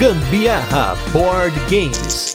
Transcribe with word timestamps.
Gambiarra 0.00 0.96
Board 1.12 1.54
Games. 1.68 2.34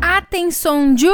Atenção, 0.00 0.96
Ju! 0.96 1.10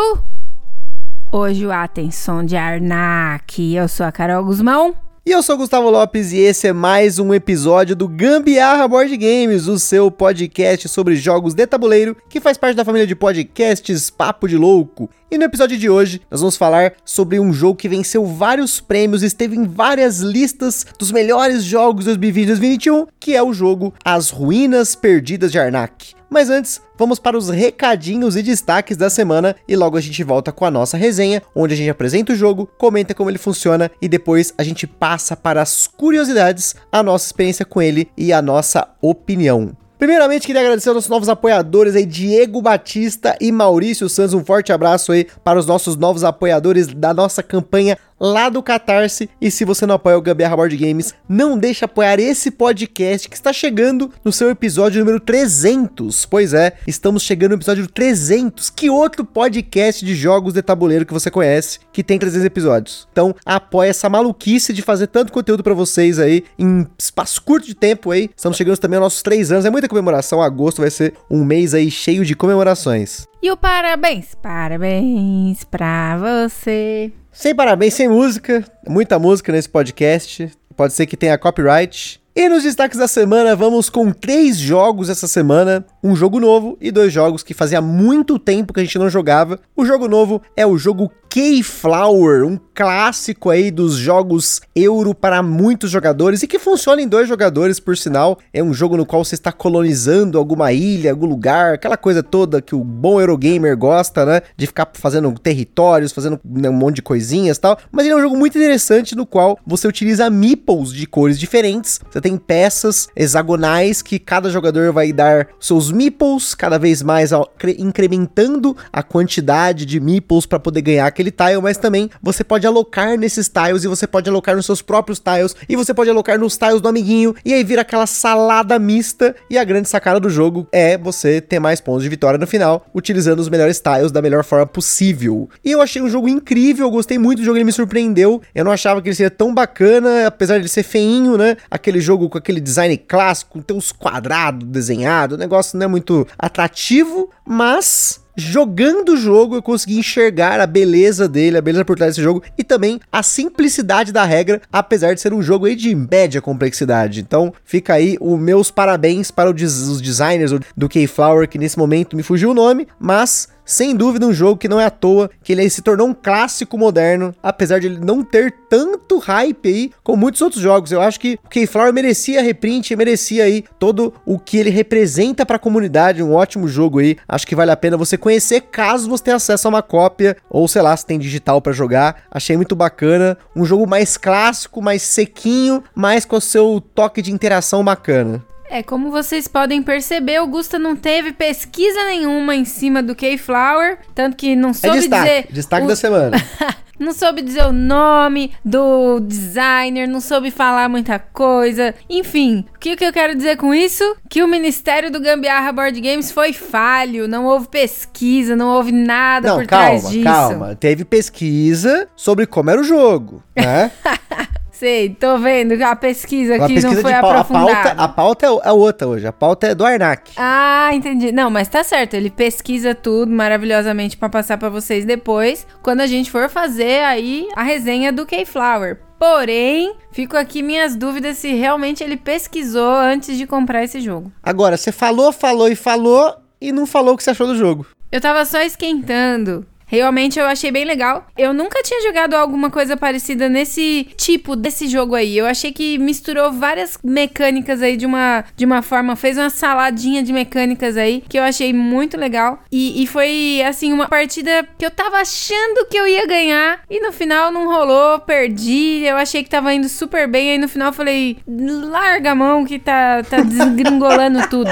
Hoje 1.32 1.66
o 1.66 1.72
Atenção 1.72 2.44
de 2.44 2.56
Arnak. 2.56 3.74
Eu 3.74 3.88
sou 3.88 4.06
a 4.06 4.12
Carol 4.12 4.44
Guzmão. 4.44 4.94
E 5.24 5.30
eu 5.30 5.40
sou 5.40 5.56
Gustavo 5.56 5.88
Lopes 5.88 6.32
e 6.32 6.38
esse 6.38 6.66
é 6.66 6.72
mais 6.72 7.20
um 7.20 7.32
episódio 7.32 7.94
do 7.94 8.08
Gambiarra 8.08 8.88
Board 8.88 9.16
Games, 9.16 9.68
o 9.68 9.78
seu 9.78 10.10
podcast 10.10 10.88
sobre 10.88 11.14
jogos 11.14 11.54
de 11.54 11.64
tabuleiro 11.64 12.16
que 12.28 12.40
faz 12.40 12.58
parte 12.58 12.74
da 12.74 12.84
família 12.84 13.06
de 13.06 13.14
podcasts 13.14 14.10
Papo 14.10 14.48
de 14.48 14.56
Louco. 14.56 15.08
E 15.30 15.38
no 15.38 15.44
episódio 15.44 15.78
de 15.78 15.88
hoje, 15.88 16.20
nós 16.28 16.40
vamos 16.40 16.56
falar 16.56 16.94
sobre 17.04 17.38
um 17.38 17.52
jogo 17.52 17.76
que 17.76 17.88
venceu 17.88 18.26
vários 18.26 18.80
prêmios, 18.80 19.22
esteve 19.22 19.54
em 19.54 19.64
várias 19.64 20.18
listas 20.18 20.84
dos 20.98 21.12
melhores 21.12 21.62
jogos 21.62 22.04
de 22.04 22.10
2020 22.16 22.42
e 22.42 22.46
2021, 22.46 23.06
que 23.20 23.36
é 23.36 23.42
o 23.42 23.52
jogo 23.52 23.94
As 24.04 24.28
Ruínas 24.28 24.96
Perdidas 24.96 25.52
de 25.52 25.58
Arnak. 25.60 26.16
Mas 26.32 26.48
antes, 26.48 26.80
vamos 26.96 27.18
para 27.18 27.36
os 27.36 27.50
recadinhos 27.50 28.36
e 28.36 28.42
destaques 28.42 28.96
da 28.96 29.10
semana 29.10 29.54
e 29.68 29.76
logo 29.76 29.98
a 29.98 30.00
gente 30.00 30.24
volta 30.24 30.50
com 30.50 30.64
a 30.64 30.70
nossa 30.70 30.96
resenha, 30.96 31.42
onde 31.54 31.74
a 31.74 31.76
gente 31.76 31.90
apresenta 31.90 32.32
o 32.32 32.34
jogo, 32.34 32.66
comenta 32.78 33.12
como 33.12 33.28
ele 33.28 33.36
funciona 33.36 33.90
e 34.00 34.08
depois 34.08 34.54
a 34.56 34.62
gente 34.62 34.86
passa 34.86 35.36
para 35.36 35.60
as 35.60 35.86
curiosidades, 35.86 36.74
a 36.90 37.02
nossa 37.02 37.26
experiência 37.26 37.66
com 37.66 37.82
ele 37.82 38.08
e 38.16 38.32
a 38.32 38.40
nossa 38.40 38.88
opinião. 39.02 39.76
Primeiramente, 39.98 40.46
queria 40.46 40.62
agradecer 40.62 40.88
aos 40.88 40.96
nossos 40.96 41.10
novos 41.10 41.28
apoiadores 41.28 41.94
aí, 41.94 42.04
Diego 42.04 42.60
Batista 42.60 43.36
e 43.40 43.52
Maurício 43.52 44.08
Santos. 44.08 44.34
Um 44.34 44.44
forte 44.44 44.72
abraço 44.72 45.12
aí 45.12 45.28
para 45.44 45.60
os 45.60 45.66
nossos 45.66 45.96
novos 45.96 46.24
apoiadores 46.24 46.88
da 46.88 47.14
nossa 47.14 47.40
campanha 47.40 47.96
lá 48.22 48.48
do 48.48 48.62
Catarse. 48.62 49.28
E 49.40 49.50
se 49.50 49.64
você 49.64 49.84
não 49.84 49.96
apoia 49.96 50.16
o 50.16 50.22
Gambiarra 50.22 50.54
Board 50.54 50.76
Games, 50.76 51.12
não 51.28 51.58
deixe 51.58 51.84
apoiar 51.84 52.20
esse 52.20 52.52
podcast 52.52 53.28
que 53.28 53.34
está 53.34 53.52
chegando 53.52 54.12
no 54.24 54.32
seu 54.32 54.48
episódio 54.48 55.00
número 55.00 55.18
300. 55.18 56.24
Pois 56.26 56.54
é, 56.54 56.74
estamos 56.86 57.24
chegando 57.24 57.50
no 57.50 57.56
episódio 57.56 57.88
300. 57.88 58.70
Que 58.70 58.88
outro 58.88 59.24
podcast 59.24 60.04
de 60.04 60.14
jogos 60.14 60.54
de 60.54 60.62
tabuleiro 60.62 61.04
que 61.04 61.12
você 61.12 61.30
conhece 61.30 61.80
que 61.92 62.04
tem 62.04 62.18
300 62.18 62.46
episódios? 62.46 63.08
Então, 63.10 63.34
apoia 63.44 63.90
essa 63.90 64.08
maluquice 64.08 64.72
de 64.72 64.82
fazer 64.82 65.08
tanto 65.08 65.32
conteúdo 65.32 65.64
para 65.64 65.74
vocês 65.74 66.20
aí 66.20 66.44
em 66.56 66.86
espaço 66.96 67.42
curto 67.42 67.66
de 67.66 67.74
tempo 67.74 68.12
aí. 68.12 68.30
Estamos 68.36 68.56
chegando 68.56 68.78
também 68.78 68.98
aos 68.98 69.06
nossos 69.06 69.22
3 69.22 69.50
anos. 69.50 69.64
É 69.64 69.70
muita 69.70 69.88
comemoração. 69.88 70.40
Agosto 70.40 70.82
vai 70.82 70.90
ser 70.90 71.14
um 71.28 71.44
mês 71.44 71.74
aí 71.74 71.90
cheio 71.90 72.24
de 72.24 72.36
comemorações. 72.36 73.26
E 73.42 73.50
o 73.50 73.56
parabéns, 73.56 74.36
parabéns 74.40 75.64
pra 75.64 76.16
você. 76.16 77.12
Sem 77.34 77.54
parabéns, 77.54 77.94
sem 77.94 78.10
música, 78.10 78.62
muita 78.86 79.18
música 79.18 79.50
nesse 79.50 79.66
podcast. 79.66 80.52
Pode 80.76 80.92
ser 80.92 81.06
que 81.06 81.16
tenha 81.16 81.38
copyright. 81.38 82.20
E 82.36 82.46
nos 82.46 82.62
destaques 82.62 82.98
da 82.98 83.08
semana, 83.08 83.56
vamos 83.56 83.88
com 83.88 84.12
três 84.12 84.58
jogos 84.58 85.08
essa 85.08 85.26
semana: 85.26 85.82
um 86.04 86.14
jogo 86.14 86.38
novo 86.38 86.76
e 86.78 86.90
dois 86.90 87.10
jogos 87.10 87.42
que 87.42 87.54
fazia 87.54 87.80
muito 87.80 88.38
tempo 88.38 88.74
que 88.74 88.80
a 88.80 88.84
gente 88.84 88.98
não 88.98 89.08
jogava. 89.08 89.58
O 89.74 89.86
jogo 89.86 90.08
novo 90.08 90.42
é 90.54 90.66
o 90.66 90.76
jogo 90.76 91.10
Keyflower, 91.32 92.44
um 92.44 92.58
clássico 92.74 93.48
aí 93.48 93.70
dos 93.70 93.94
jogos 93.94 94.60
euro 94.74 95.14
para 95.14 95.42
muitos 95.42 95.90
jogadores 95.90 96.42
e 96.42 96.46
que 96.46 96.58
funciona 96.58 97.00
em 97.00 97.08
dois 97.08 97.28
jogadores, 97.28 97.78
por 97.80 97.96
sinal. 97.96 98.38
É 98.52 98.62
um 98.62 98.74
jogo 98.74 98.96
no 98.96 99.06
qual 99.06 99.24
você 99.24 99.34
está 99.34 99.50
colonizando 99.50 100.36
alguma 100.36 100.72
ilha, 100.72 101.10
algum 101.10 101.26
lugar, 101.26 101.74
aquela 101.74 101.96
coisa 101.96 102.22
toda 102.22 102.60
que 102.60 102.74
o 102.74 102.84
bom 102.84 103.20
Eurogamer 103.20 103.76
gosta, 103.76 104.26
né? 104.26 104.42
De 104.56 104.66
ficar 104.66 104.90
fazendo 104.92 105.32
territórios, 105.38 106.12
fazendo 106.12 106.38
né, 106.44 106.68
um 106.68 106.74
monte 106.74 106.96
de 106.96 107.02
coisinhas 107.02 107.56
e 107.56 107.60
tal. 107.60 107.78
Mas 107.90 108.04
ele 108.04 108.14
é 108.14 108.16
um 108.16 108.22
jogo 108.22 108.36
muito 108.36 108.58
interessante 108.58 109.14
no 109.14 109.24
qual 109.24 109.58
você 109.66 109.86
utiliza 109.88 110.28
meeples 110.28 110.92
de 110.92 111.06
cores 111.06 111.38
diferentes. 111.38 112.00
Você 112.10 112.20
tem 112.20 112.36
peças 112.36 113.08
hexagonais 113.16 114.02
que 114.02 114.18
cada 114.18 114.50
jogador 114.50 114.92
vai 114.92 115.12
dar 115.12 115.48
seus 115.58 115.90
meeples, 115.90 116.54
cada 116.54 116.78
vez 116.78 117.02
mais 117.02 117.30
incrementando 117.78 118.76
a 118.92 119.02
quantidade 119.02 119.86
de 119.86 120.00
meeples 120.00 120.44
para 120.46 120.58
poder 120.58 120.82
ganhar 120.82 121.06
aquele 121.06 121.21
tile, 121.30 121.60
mas 121.60 121.76
também 121.76 122.10
você 122.22 122.42
pode 122.42 122.66
alocar 122.66 123.16
nesses 123.16 123.48
tiles 123.48 123.84
e 123.84 123.88
você 123.88 124.06
pode 124.06 124.28
alocar 124.28 124.56
nos 124.56 124.66
seus 124.66 124.82
próprios 124.82 125.20
tiles 125.20 125.54
e 125.68 125.76
você 125.76 125.94
pode 125.94 126.10
alocar 126.10 126.38
nos 126.38 126.56
tiles 126.56 126.80
do 126.80 126.88
amiguinho 126.88 127.34
e 127.44 127.52
aí 127.52 127.62
vira 127.62 127.82
aquela 127.82 128.06
salada 128.06 128.78
mista 128.78 129.34
e 129.48 129.58
a 129.58 129.64
grande 129.64 129.88
sacada 129.88 130.18
do 130.18 130.30
jogo 130.30 130.66
é 130.72 130.96
você 130.96 131.40
ter 131.40 131.60
mais 131.60 131.80
pontos 131.80 132.02
de 132.02 132.08
vitória 132.08 132.38
no 132.38 132.46
final, 132.46 132.86
utilizando 132.94 133.40
os 133.40 133.48
melhores 133.48 133.80
tiles 133.80 134.10
da 134.10 134.22
melhor 134.22 134.44
forma 134.44 134.66
possível. 134.66 135.48
E 135.64 135.70
eu 135.70 135.80
achei 135.80 136.00
um 136.00 136.08
jogo 136.08 136.28
incrível, 136.28 136.86
eu 136.86 136.90
gostei 136.90 137.18
muito 137.18 137.40
do 137.40 137.44
jogo, 137.44 137.56
ele 137.56 137.64
me 137.64 137.72
surpreendeu. 137.72 138.40
Eu 138.54 138.64
não 138.64 138.72
achava 138.72 139.00
que 139.02 139.08
ele 139.08 139.16
seria 139.16 139.30
tão 139.30 139.54
bacana, 139.54 140.26
apesar 140.26 140.58
de 140.58 140.68
ser 140.68 140.82
feinho, 140.82 141.36
né? 141.36 141.56
Aquele 141.70 142.00
jogo 142.00 142.28
com 142.28 142.38
aquele 142.38 142.60
design 142.60 142.96
clássico, 142.96 143.62
tem 143.62 143.76
uns 143.76 143.92
quadrados 143.92 144.66
desenhados, 144.66 145.36
o 145.36 145.38
negócio 145.38 145.78
não 145.78 145.84
é 145.84 145.88
muito 145.88 146.26
atrativo, 146.38 147.30
mas 147.46 148.21
jogando 148.36 149.10
o 149.10 149.16
jogo, 149.16 149.56
eu 149.56 149.62
consegui 149.62 149.98
enxergar 149.98 150.60
a 150.60 150.66
beleza 150.66 151.28
dele, 151.28 151.58
a 151.58 151.62
beleza 151.62 151.84
por 151.84 151.96
trás 151.96 152.12
desse 152.12 152.22
jogo 152.22 152.42
e 152.56 152.64
também 152.64 153.00
a 153.10 153.22
simplicidade 153.22 154.12
da 154.12 154.24
regra, 154.24 154.60
apesar 154.72 155.14
de 155.14 155.20
ser 155.20 155.32
um 155.32 155.42
jogo 155.42 155.74
de 155.74 155.94
média 155.94 156.40
complexidade. 156.40 157.20
Então, 157.20 157.52
fica 157.64 157.94
aí 157.94 158.16
os 158.20 158.38
meus 158.38 158.70
parabéns 158.70 159.30
para 159.30 159.50
os 159.50 160.00
designers 160.00 160.52
do 160.76 160.88
Keyflower, 160.88 161.48
que 161.48 161.58
nesse 161.58 161.78
momento 161.78 162.16
me 162.16 162.22
fugiu 162.22 162.50
o 162.50 162.54
nome, 162.54 162.86
mas 162.98 163.48
sem 163.72 163.96
dúvida 163.96 164.26
um 164.26 164.32
jogo 164.32 164.58
que 164.58 164.68
não 164.68 164.80
é 164.80 164.84
à 164.84 164.90
toa, 164.90 165.30
que 165.42 165.52
ele 165.52 165.68
se 165.70 165.80
tornou 165.82 166.06
um 166.06 166.14
clássico 166.14 166.76
moderno, 166.76 167.34
apesar 167.42 167.80
de 167.80 167.86
ele 167.86 167.98
não 167.98 168.22
ter 168.22 168.52
tanto 168.68 169.18
hype 169.18 169.68
aí 169.68 169.90
como 170.02 170.18
muitos 170.18 170.42
outros 170.42 170.60
jogos. 170.60 170.92
Eu 170.92 171.00
acho 171.00 171.18
que 171.18 171.38
o 171.44 171.48
Keyflower 171.48 171.92
merecia 171.92 172.42
reprint, 172.42 172.94
merecia 172.94 173.44
aí 173.44 173.64
todo 173.78 174.12
o 174.26 174.38
que 174.38 174.58
ele 174.58 174.70
representa 174.70 175.46
para 175.46 175.56
a 175.56 175.58
comunidade, 175.58 176.22
um 176.22 176.34
ótimo 176.34 176.68
jogo 176.68 176.98
aí. 176.98 177.16
Acho 177.26 177.46
que 177.46 177.56
vale 177.56 177.70
a 177.70 177.76
pena 177.76 177.96
você 177.96 178.18
conhecer 178.18 178.60
caso 178.62 179.08
você 179.08 179.24
tenha 179.24 179.36
acesso 179.36 179.66
a 179.66 179.70
uma 179.70 179.82
cópia 179.82 180.36
ou 180.50 180.68
sei 180.68 180.82
lá, 180.82 180.96
se 180.96 181.06
tem 181.06 181.18
digital 181.18 181.60
para 181.62 181.72
jogar. 181.72 182.24
Achei 182.30 182.56
muito 182.56 182.76
bacana, 182.76 183.38
um 183.56 183.64
jogo 183.64 183.86
mais 183.86 184.16
clássico, 184.16 184.82
mais 184.82 185.02
sequinho, 185.02 185.82
mas 185.94 186.24
com 186.24 186.36
o 186.36 186.40
seu 186.40 186.82
toque 186.94 187.22
de 187.22 187.32
interação 187.32 187.82
bacana. 187.82 188.44
É, 188.72 188.82
como 188.82 189.10
vocês 189.10 189.46
podem 189.46 189.82
perceber, 189.82 190.40
o 190.40 190.46
Gusta 190.46 190.78
não 190.78 190.96
teve 190.96 191.34
pesquisa 191.34 192.06
nenhuma 192.06 192.56
em 192.56 192.64
cima 192.64 193.02
do 193.02 193.14
Keyflower, 193.14 193.98
tanto 194.14 194.34
que 194.34 194.56
não 194.56 194.70
é 194.70 194.72
soube 194.72 194.96
é 194.96 195.00
destaque, 195.00 195.28
dizer... 195.28 195.46
Destaque 195.52 195.84
o... 195.84 195.88
da 195.88 195.94
semana. 195.94 196.36
não 196.98 197.12
soube 197.12 197.42
dizer 197.42 197.66
o 197.66 197.72
nome 197.72 198.52
do 198.64 199.20
designer, 199.20 200.08
não 200.08 200.22
soube 200.22 200.50
falar 200.50 200.88
muita 200.88 201.18
coisa. 201.18 201.94
Enfim, 202.08 202.64
o 202.74 202.78
que, 202.78 202.96
que 202.96 203.04
eu 203.04 203.12
quero 203.12 203.34
dizer 203.34 203.58
com 203.58 203.74
isso? 203.74 204.16
Que 204.30 204.42
o 204.42 204.48
Ministério 204.48 205.10
do 205.10 205.20
Gambiarra 205.20 205.70
Board 205.70 206.00
Games 206.00 206.32
foi 206.32 206.54
falho, 206.54 207.28
não 207.28 207.44
houve 207.44 207.68
pesquisa, 207.68 208.56
não 208.56 208.68
houve 208.68 208.90
nada 208.90 209.48
não, 209.48 209.58
por 209.58 209.66
calma, 209.66 209.84
trás 209.84 210.08
disso. 210.08 210.24
Calma, 210.24 210.48
calma. 210.48 210.76
Teve 210.76 211.04
pesquisa 211.04 212.08
sobre 212.16 212.46
como 212.46 212.70
era 212.70 212.80
o 212.80 212.84
jogo, 212.84 213.42
né? 213.54 213.92
Sei, 214.82 215.10
tô 215.10 215.38
vendo 215.38 215.80
a 215.80 215.94
pesquisa 215.94 216.56
aqui 216.56 216.82
não 216.82 216.96
foi 216.96 217.12
aprofundada. 217.12 217.70
A 217.70 217.94
pauta, 217.94 218.02
a 218.02 218.08
pauta 218.08 218.46
é, 218.46 218.68
é 218.68 218.72
outra 218.72 219.06
hoje, 219.06 219.24
a 219.24 219.32
pauta 219.32 219.68
é 219.68 219.76
do 219.76 219.84
Arnak. 219.84 220.32
Ah, 220.36 220.90
entendi. 220.92 221.30
Não, 221.30 221.48
mas 221.48 221.68
tá 221.68 221.84
certo, 221.84 222.14
ele 222.14 222.28
pesquisa 222.28 222.92
tudo 222.92 223.30
maravilhosamente 223.30 224.16
para 224.16 224.28
passar 224.28 224.58
para 224.58 224.68
vocês 224.68 225.04
depois, 225.04 225.64
quando 225.84 226.00
a 226.00 226.06
gente 226.08 226.32
for 226.32 226.48
fazer 226.48 227.04
aí 227.04 227.46
a 227.54 227.62
resenha 227.62 228.12
do 228.12 228.26
Keyflower. 228.26 228.98
Porém, 229.20 229.94
fico 230.10 230.36
aqui 230.36 230.64
minhas 230.64 230.96
dúvidas 230.96 231.36
se 231.36 231.54
realmente 231.54 232.02
ele 232.02 232.16
pesquisou 232.16 232.96
antes 232.96 233.38
de 233.38 233.46
comprar 233.46 233.84
esse 233.84 234.00
jogo. 234.00 234.32
Agora, 234.42 234.76
você 234.76 234.90
falou, 234.90 235.30
falou 235.30 235.68
e 235.68 235.76
falou 235.76 236.34
e 236.60 236.72
não 236.72 236.86
falou 236.86 237.14
o 237.14 237.16
que 237.16 237.22
você 237.22 237.30
achou 237.30 237.46
do 237.46 237.54
jogo. 237.54 237.86
Eu 238.10 238.20
tava 238.20 238.44
só 238.44 238.60
esquentando. 238.60 239.64
Realmente 239.92 240.38
eu 240.38 240.46
achei 240.46 240.72
bem 240.72 240.86
legal. 240.86 241.26
Eu 241.36 241.52
nunca 241.52 241.82
tinha 241.82 242.00
jogado 242.00 242.32
alguma 242.32 242.70
coisa 242.70 242.96
parecida 242.96 243.46
nesse 243.46 244.08
tipo 244.16 244.56
desse 244.56 244.88
jogo 244.88 245.14
aí. 245.14 245.36
Eu 245.36 245.44
achei 245.44 245.70
que 245.70 245.98
misturou 245.98 246.50
várias 246.50 246.98
mecânicas 247.04 247.82
aí 247.82 247.94
de 247.94 248.06
uma, 248.06 248.42
de 248.56 248.64
uma 248.64 248.80
forma, 248.80 249.14
fez 249.14 249.36
uma 249.36 249.50
saladinha 249.50 250.22
de 250.22 250.32
mecânicas 250.32 250.96
aí 250.96 251.22
que 251.28 251.38
eu 251.38 251.42
achei 251.42 251.74
muito 251.74 252.16
legal. 252.16 252.62
E, 252.72 253.02
e 253.02 253.06
foi 253.06 253.62
assim, 253.68 253.92
uma 253.92 254.08
partida 254.08 254.66
que 254.78 254.86
eu 254.86 254.90
tava 254.90 255.18
achando 255.18 255.86
que 255.90 255.98
eu 255.98 256.08
ia 256.08 256.26
ganhar 256.26 256.80
e 256.88 256.98
no 256.98 257.12
final 257.12 257.52
não 257.52 257.66
rolou, 257.66 258.18
perdi. 258.20 259.04
Eu 259.04 259.16
achei 259.16 259.44
que 259.44 259.50
tava 259.50 259.74
indo 259.74 259.90
super 259.90 260.26
bem. 260.26 260.52
Aí 260.52 260.58
no 260.58 260.68
final 260.68 260.88
eu 260.88 260.94
falei, 260.94 261.36
larga 261.46 262.30
a 262.30 262.34
mão 262.34 262.64
que 262.64 262.78
tá, 262.78 263.22
tá 263.22 263.40
desgringolando 263.44 264.48
tudo. 264.48 264.70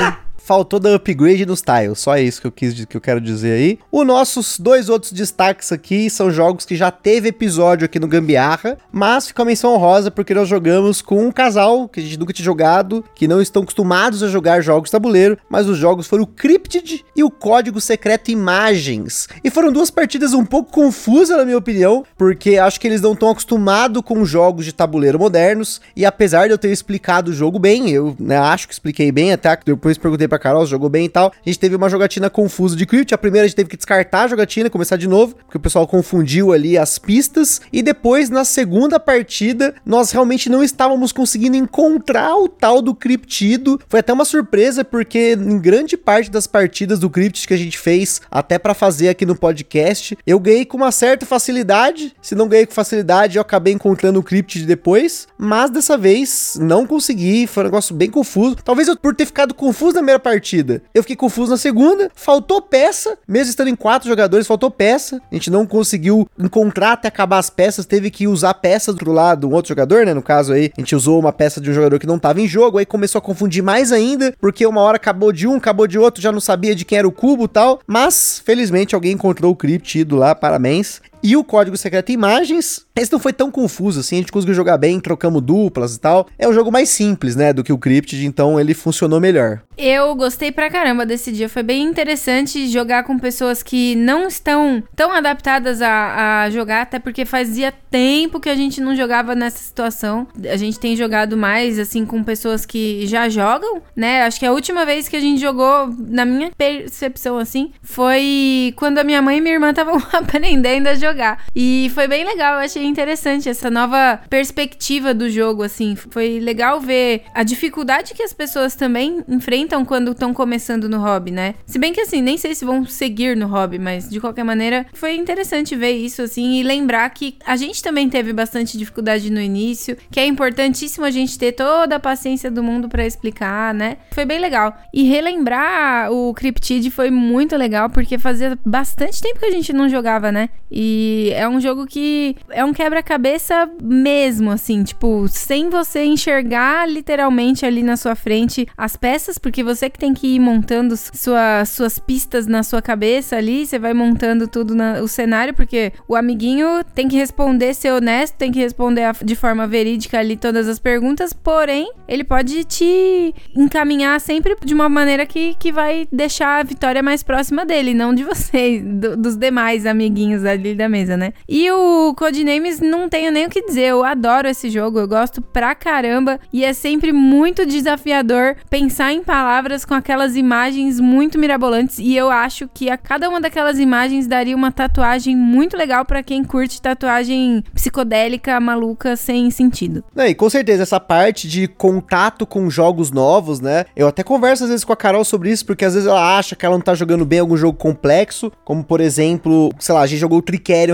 Faltou 0.51 0.81
dar 0.81 0.97
upgrade 0.97 1.47
nos 1.47 1.63
tiles. 1.63 2.01
Só 2.01 2.19
isso 2.19 2.41
que 2.41 2.47
eu 2.49 2.51
quis 2.51 2.85
que 2.85 2.97
eu 2.97 3.01
quero 3.01 3.21
dizer 3.21 3.53
aí. 3.53 3.79
Os 3.93 4.05
nossos 4.05 4.59
dois 4.59 4.89
outros 4.89 5.13
destaques 5.13 5.71
aqui 5.71 6.11
são 6.11 6.29
jogos 6.29 6.65
que 6.65 6.75
já 6.75 6.91
teve 6.91 7.29
episódio 7.29 7.85
aqui 7.85 8.01
no 8.01 8.09
Gambiarra, 8.09 8.77
mas 8.91 9.29
fica 9.29 9.43
a 9.43 9.45
menção 9.45 9.73
honrosa 9.73 10.11
porque 10.11 10.35
nós 10.35 10.49
jogamos 10.49 11.01
com 11.03 11.25
um 11.25 11.31
casal 11.31 11.89
que 11.89 12.01
a 12.01 12.03
gente 12.03 12.19
nunca 12.19 12.33
tinha 12.33 12.45
jogado, 12.45 13.05
que 13.15 13.29
não 13.29 13.41
estão 13.41 13.63
acostumados 13.63 14.25
a 14.25 14.29
jogar 14.29 14.61
jogos 14.61 14.91
tabuleiro, 14.91 15.39
mas 15.49 15.69
os 15.69 15.79
jogos 15.79 16.09
foram 16.09 16.25
o 16.25 16.27
Cryptid 16.27 17.05
e 17.15 17.23
o 17.23 17.31
Código 17.31 17.81
Secreto 17.81 18.33
Imagens. 18.33 19.29
E 19.45 19.51
foram 19.51 19.71
duas 19.71 19.89
partidas 19.89 20.33
um 20.35 20.45
pouco 20.45 20.73
confusas, 20.73 21.39
na 21.39 21.45
minha 21.45 21.59
opinião, 21.59 22.05
porque 22.19 22.59
acho 22.59 22.81
que 22.81 22.89
eles 22.89 23.01
não 23.01 23.13
estão 23.13 23.31
acostumados 23.31 24.03
com 24.03 24.25
jogos 24.25 24.65
de 24.65 24.73
tabuleiro 24.73 25.17
modernos, 25.17 25.81
e 25.95 26.05
apesar 26.05 26.49
de 26.49 26.55
eu 26.55 26.59
ter 26.59 26.73
explicado 26.73 27.31
o 27.31 27.35
jogo 27.35 27.57
bem, 27.61 27.91
eu 27.91 28.17
né, 28.19 28.37
acho 28.37 28.67
que 28.67 28.75
expliquei 28.75 29.13
bem, 29.13 29.33
até 29.33 29.57
depois 29.65 29.97
perguntei 29.97 30.27
pra 30.27 30.40
Carol 30.41 30.67
jogou 30.67 30.89
bem 30.89 31.05
e 31.05 31.09
tal, 31.09 31.29
a 31.29 31.49
gente 31.49 31.59
teve 31.59 31.77
uma 31.77 31.89
jogatina 31.89 32.29
confusa 32.29 32.75
de 32.75 32.87
Crypt, 32.87 33.15
a 33.15 33.19
primeira 33.19 33.45
a 33.45 33.49
gente 33.49 33.57
teve 33.57 33.69
que 33.69 33.77
descartar 33.77 34.25
a 34.25 34.29
jogatina, 34.29 34.69
começar 34.71 34.97
de 34.97 35.07
novo, 35.07 35.37
porque 35.37 35.57
o 35.57 35.61
pessoal 35.61 35.87
confundiu 35.87 36.53
ali 36.53 36.77
as 36.77 36.99
pistas, 36.99 37.61
e 37.73 37.83
depois, 37.83 38.31
na 38.31 38.45
segunda 38.45 38.99
partida, 38.99 39.75
nós 39.85 40.11
realmente 40.11 40.49
não 40.49 40.63
estávamos 40.63 41.13
conseguindo 41.13 41.57
encontrar 41.57 42.37
o 42.37 42.49
tal 42.49 42.83
do 42.83 42.95
criptido, 42.95 43.81
foi 43.89 44.01
até 44.01 44.13
uma 44.13 44.25
surpresa, 44.25 44.85
porque 44.85 45.33
em 45.33 45.59
grande 45.59 45.97
parte 45.97 46.31
das 46.31 46.47
partidas 46.47 46.99
do 46.99 47.11
Crypt 47.11 47.47
que 47.47 47.55
a 47.55 47.59
gente 47.59 47.79
fez, 47.79 48.21
até 48.31 48.59
para 48.59 48.75
fazer 48.75 49.09
aqui 49.09 49.27
no 49.27 49.37
podcast, 49.37 50.17
eu 50.27 50.39
ganhei 50.41 50.65
com 50.65 50.77
uma 50.77 50.93
certa 50.93 51.27
facilidade, 51.27 52.15
se 52.23 52.35
não 52.35 52.49
ganhei 52.49 52.67
com 52.67 52.73
facilidade, 52.73 53.37
eu 53.37 53.43
acabei 53.43 53.73
encontrando 53.73 54.21
o 54.21 54.23
Crypt 54.23 54.65
depois, 54.65 55.27
mas 55.37 55.71
dessa 55.71 55.97
vez 55.97 56.57
não 56.61 56.87
consegui, 56.87 57.47
foi 57.47 57.65
um 57.65 57.67
negócio 57.67 57.95
bem 57.95 58.11
confuso. 58.11 58.57
Talvez 58.57 58.89
eu, 58.89 58.97
por 58.97 59.15
ter 59.15 59.27
ficado 59.27 59.55
confuso 59.55 59.95
na 59.95 60.01
primeira 60.01 60.20
partida, 60.21 60.83
eu 60.95 61.03
fiquei 61.03 61.17
confuso 61.17 61.51
na 61.51 61.57
segunda, 61.57 62.11
faltou 62.15 62.63
peça, 62.63 63.19
mesmo 63.27 63.51
estando 63.51 63.69
em 63.69 63.77
quatro 63.77 64.09
jogadores, 64.09 64.47
faltou 64.47 64.71
peça. 64.71 65.21
A 65.31 65.35
gente 65.35 65.51
não 65.51 65.67
conseguiu 65.67 66.29
encontrar 66.39 66.93
até 66.93 67.09
acabar 67.09 67.39
as 67.39 67.51
peças, 67.51 67.87
teve 67.87 68.11
que 68.11 68.27
usar 68.27 68.55
peças 68.55 68.95
do 68.95 69.11
lado 69.11 69.41
do 69.41 69.51
outro 69.51 69.71
jogador, 69.71 70.05
né? 70.05 70.15
No 70.15 70.23
caso 70.23 70.53
aí, 70.53 70.71
a 70.77 70.81
gente 70.81 70.95
usou 70.95 71.19
uma 71.19 71.33
peça 71.33 71.61
de 71.61 71.71
um 71.71 71.75
jogador 71.75 71.99
que 71.99 72.07
não 72.07 72.19
tava 72.19 72.41
em 72.41 72.47
jogo, 72.47 72.79
aí 72.79 72.87
começou 72.87 73.19
a 73.19 73.23
confundir 73.23 73.63
mais 73.63 73.93
ainda, 73.93 74.35
porque 74.41 74.67
uma 74.67 74.81
hora 74.81 74.97
acabou 74.97 75.33
de 75.33 75.47
um, 75.47 75.57
acabou 75.57 75.87
de 75.87 75.99
outro, 75.99 76.23
já 76.23 76.31
não 76.31 76.41
sabia 76.41 76.75
de 76.75 76.85
quem 76.85 76.99
era 76.99 77.09
o 77.09 77.13
cubo 77.13 77.45
e 77.45 77.49
tal. 77.49 77.81
Mas, 77.87 78.43
felizmente, 78.45 78.95
alguém 78.95 79.13
encontrou 79.13 79.53
o 79.53 79.57
criptido 79.57 80.17
lá, 80.17 80.35
parabéns. 80.35 81.01
E 81.23 81.37
o 81.37 81.45
código 81.45 81.77
secreto 81.77 82.13
imagens, 82.13 82.87
esse 82.97 83.13
não 83.13 83.19
foi 83.19 83.33
tão 83.33 83.51
confuso 83.51 84.01
assim, 84.01 84.17
a 84.17 84.19
gente 84.21 84.33
conseguiu 84.33 84.55
jogar 84.55 84.79
bem, 84.79 84.99
trocamos 84.99 85.43
duplas 85.43 85.95
e 85.95 86.01
tal. 86.01 86.27
É 86.39 86.49
um 86.49 86.53
jogo 86.53 86.73
mais 86.73 86.89
simples, 86.89 87.37
né, 87.37 87.53
do 87.53 87.63
que 87.63 87.73
o 87.73 87.79
Cryptid, 87.79 88.25
então 88.25 88.59
ele 88.59 88.73
funcionou 88.73 89.21
melhor. 89.21 89.63
Eu 89.77 90.15
gostei 90.15 90.53
pra 90.53 90.71
caramba 90.71 91.07
desse 91.07 91.33
dia, 91.33 91.49
foi 91.49 91.63
bem 91.63 91.83
interessante 91.83 92.69
jogar 92.69 93.05
com 93.05 93.19
pessoas 93.19 93.63
que 93.63 93.95
não 93.97 94.29
estão 94.29 94.83
tão 94.95 95.13
adaptadas 95.13 95.81
a, 95.81 96.43
a 96.43 96.51
jogar, 96.51 96.83
até 96.83 96.99
porque 96.99 97.25
fazia 97.25 97.73
tempo 97.91 98.41
que 98.41 98.49
a 98.49 98.55
gente 98.55 98.81
não 98.81 98.95
jogava 98.95 99.35
nessa 99.35 99.59
situação. 99.59 100.27
A 100.51 100.57
gente 100.57 100.79
tem 100.79 100.97
jogado 100.97 101.37
mais, 101.37 101.79
assim, 101.79 102.05
com 102.05 102.23
pessoas 102.23 102.67
que 102.67 103.07
já 103.07 103.29
jogam, 103.29 103.83
né? 103.97 104.23
Acho 104.25 104.39
que 104.39 104.47
a 104.47 104.53
última 104.53 104.85
vez 104.85 105.09
que 105.09 105.17
a 105.17 105.21
gente 105.21 105.41
jogou, 105.41 105.95
na 105.99 106.25
minha 106.25 106.51
percepção, 106.57 107.39
assim, 107.39 107.73
foi 107.83 108.75
quando 108.77 108.99
a 108.99 109.05
minha 109.05 109.23
mãe 109.23 109.39
e 109.39 109.41
minha 109.41 109.55
irmã 109.55 109.71
estavam 109.71 109.97
aprendendo 110.13 110.89
a 110.89 110.95
jogar 110.95 111.10
jogar. 111.11 111.45
E 111.55 111.91
foi 111.95 112.07
bem 112.07 112.25
legal, 112.25 112.55
eu 112.55 112.61
achei 112.61 112.85
interessante 112.85 113.49
essa 113.49 113.71
nova 113.71 114.21
perspectiva 114.29 115.13
do 115.13 115.29
jogo, 115.29 115.63
assim. 115.63 115.97
Foi 115.97 116.39
legal 116.41 116.81
ver 116.81 117.25
a 117.35 117.43
dificuldade 117.43 118.15
que 118.15 118.23
as 118.23 118.33
pessoas 118.33 118.75
também 118.75 119.23
enfrentam 119.29 119.85
quando 119.85 120.13
estão 120.13 120.33
começando 120.33 120.89
no 120.89 120.99
hobby, 120.99 121.31
né? 121.31 121.55
Se 121.67 121.79
bem 121.79 121.93
que 121.93 122.01
assim, 122.01 122.23
nem 122.23 122.37
sei 122.37 122.55
se 122.55 122.65
vão 122.65 122.85
seguir 122.87 123.37
no 123.37 123.47
hobby, 123.47 123.79
mas 123.79 124.09
de 124.09 124.21
qualquer 124.21 124.45
maneira, 124.45 124.87
foi 124.95 125.17
interessante 125.17 125.75
ver 125.75 125.93
isso, 125.93 126.23
assim, 126.23 126.61
e 126.61 126.63
lembrar 126.63 127.09
que 127.11 127.37
a 127.45 127.57
gente 127.57 127.83
também 127.83 128.09
teve 128.09 128.33
bastante 128.33 128.79
dificuldade 128.79 129.31
no 129.31 129.41
início, 129.41 129.97
que 130.11 130.21
é 130.21 130.27
importantíssimo 130.27 131.05
a 131.05 131.11
gente 131.11 131.39
ter 131.39 131.53
toda 131.53 131.97
a 131.97 132.01
paciência 132.01 132.51
do 132.51 132.63
mundo 132.63 132.89
para 132.89 133.07
explicar, 133.07 133.75
né? 133.75 133.97
Foi 134.13 134.25
bem 134.25 134.39
legal. 134.39 134.77
E 134.93 135.05
relembrar 135.05 136.13
o 136.13 136.33
Cryptid 136.35 136.91
foi 136.91 137.11
muito 137.11 137.57
legal, 137.57 137.91
porque 137.91 138.19
fazia 138.19 138.59
bastante 138.65 139.21
tempo 139.21 139.41
que 139.41 139.47
a 139.47 139.51
gente 139.51 139.73
não 139.73 139.89
jogava, 139.89 140.31
né? 140.31 140.49
E 140.71 141.00
é 141.35 141.49
um 141.49 141.61
jogo 141.61 141.87
que 141.87 142.37
é 142.51 142.65
um 142.65 142.73
quebra-cabeça 142.73 143.69
mesmo, 143.83 144.51
assim, 144.51 144.83
tipo, 144.83 145.27
sem 145.29 145.69
você 145.69 146.05
enxergar 146.05 146.89
literalmente 146.89 147.65
ali 147.65 147.83
na 147.83 147.97
sua 147.97 148.15
frente 148.15 148.67
as 148.77 148.97
peças, 148.97 149.39
porque 149.39 149.63
você 149.63 149.89
que 149.89 149.99
tem 149.99 150.13
que 150.13 150.35
ir 150.35 150.41
montando 150.41 150.95
sua, 150.97 151.65
suas 151.65 151.99
pistas 151.99 152.47
na 152.47 152.63
sua 152.63 152.83
cabeça 152.83 153.37
ali, 153.37 153.67
você 153.67 153.79
vai 153.79 153.95
montando 153.95 154.47
tudo 154.47 154.75
no 154.75 155.09
cenário, 155.09 155.55
porque 155.55 155.93
o 156.09 156.15
amiguinho 156.15 156.85
tem 156.95 157.09
que 157.09 157.17
responder, 157.17 157.75
ser 157.75 157.93
honesto, 157.93 158.37
tem 158.37 158.53
que 158.53 158.59
responder 158.59 159.11
de 159.25 159.35
forma 159.35 159.67
verídica 159.67 160.19
ali 160.19 160.37
todas 160.37 160.69
as 160.69 160.79
perguntas, 160.79 161.33
porém, 161.33 161.91
ele 162.07 162.25
pode 162.25 162.65
te 162.65 163.35
encaminhar 163.57 164.21
sempre 164.21 164.57
de 164.65 164.75
uma 164.75 164.89
maneira 164.89 165.25
que, 165.25 165.55
que 165.59 165.73
vai 165.73 166.07
deixar 166.13 166.61
a 166.61 166.63
vitória 166.63 167.03
mais 167.03 167.23
próxima 167.23 167.65
dele, 167.65 167.95
não 167.95 168.15
de 168.15 168.25
você, 168.25 168.81
do, 168.81 169.17
dos 169.17 169.37
demais 169.37 169.87
amiguinhos 169.87 170.45
ali 170.45 170.75
da 170.75 170.89
mesa, 170.91 171.17
né? 171.17 171.33
E 171.49 171.71
o 171.71 172.15
Codenames 172.15 172.81
não 172.81 173.09
tenho 173.09 173.33
nem 173.33 173.47
o 173.47 173.51
que 173.51 173.63
dizer, 173.63 173.87
eu 173.87 174.05
adoro 174.05 174.49
esse 174.49 174.69
jogo, 174.69 174.99
eu 174.99 175.09
gosto 175.09 175.41
pra 175.41 175.75
caramba 175.75 176.39
e 176.53 176.65
é 176.65 176.73
sempre 176.73 177.13
muito 177.13 177.65
desafiador 177.65 178.57
pensar 178.69 179.13
em 179.13 179.23
palavras 179.23 179.85
com 179.85 179.95
aquelas 179.95 180.37
imagens 180.37 181.01
muito 181.01 181.39
mirabolantes 181.39 181.99
e 181.99 182.17
eu 182.17 182.31
acho 182.31 182.69
que 182.75 182.91
a 182.91 182.99
cada 182.99 183.29
uma 183.29 183.41
daquelas 183.41 183.79
imagens 183.79 184.27
daria 184.27 184.57
uma 184.57 184.73
tatuagem 184.73 185.37
muito 185.37 185.77
legal 185.77 186.05
para 186.05 186.23
quem 186.23 186.45
curte 186.45 186.83
tatuagem 186.83 187.65
psicodélica, 187.75 188.59
maluca, 188.61 189.17
sem 189.17 189.51
sentido. 189.51 190.05
E 190.17 190.35
com 190.35 190.51
certeza 190.51 190.83
essa 190.83 190.99
parte 190.99 191.49
de 191.49 191.69
contato 191.69 192.47
com 192.47 192.69
jogos 192.69 193.11
novos, 193.11 193.61
né? 193.61 193.85
Eu 193.95 194.09
até 194.09 194.23
converso 194.23 194.65
às 194.65 194.71
vezes 194.71 194.85
com 194.85 194.93
a 194.93 194.97
Carol 194.97 195.25
sobre 195.25 195.51
isso, 195.51 195.65
porque 195.65 195.85
às 195.85 195.95
vezes 195.95 196.09
ela 196.09 196.39
acha 196.39 196.57
que 196.57 196.67
ela 196.67 196.77
não 196.77 196.83
tá 196.83 196.95
jogando 196.95 197.25
bem 197.25 197.39
algum 197.39 197.57
jogo 197.57 197.79
complexo, 197.79 198.51
como 198.65 198.83
por 198.83 199.01
exemplo, 199.01 199.71
sei 199.79 199.95
lá, 199.95 200.01
a 200.03 200.07
gente 200.07 200.19
jogou 200.19 200.39
o 200.39 200.43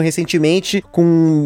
Recentemente 0.01 0.83
com 0.91 1.03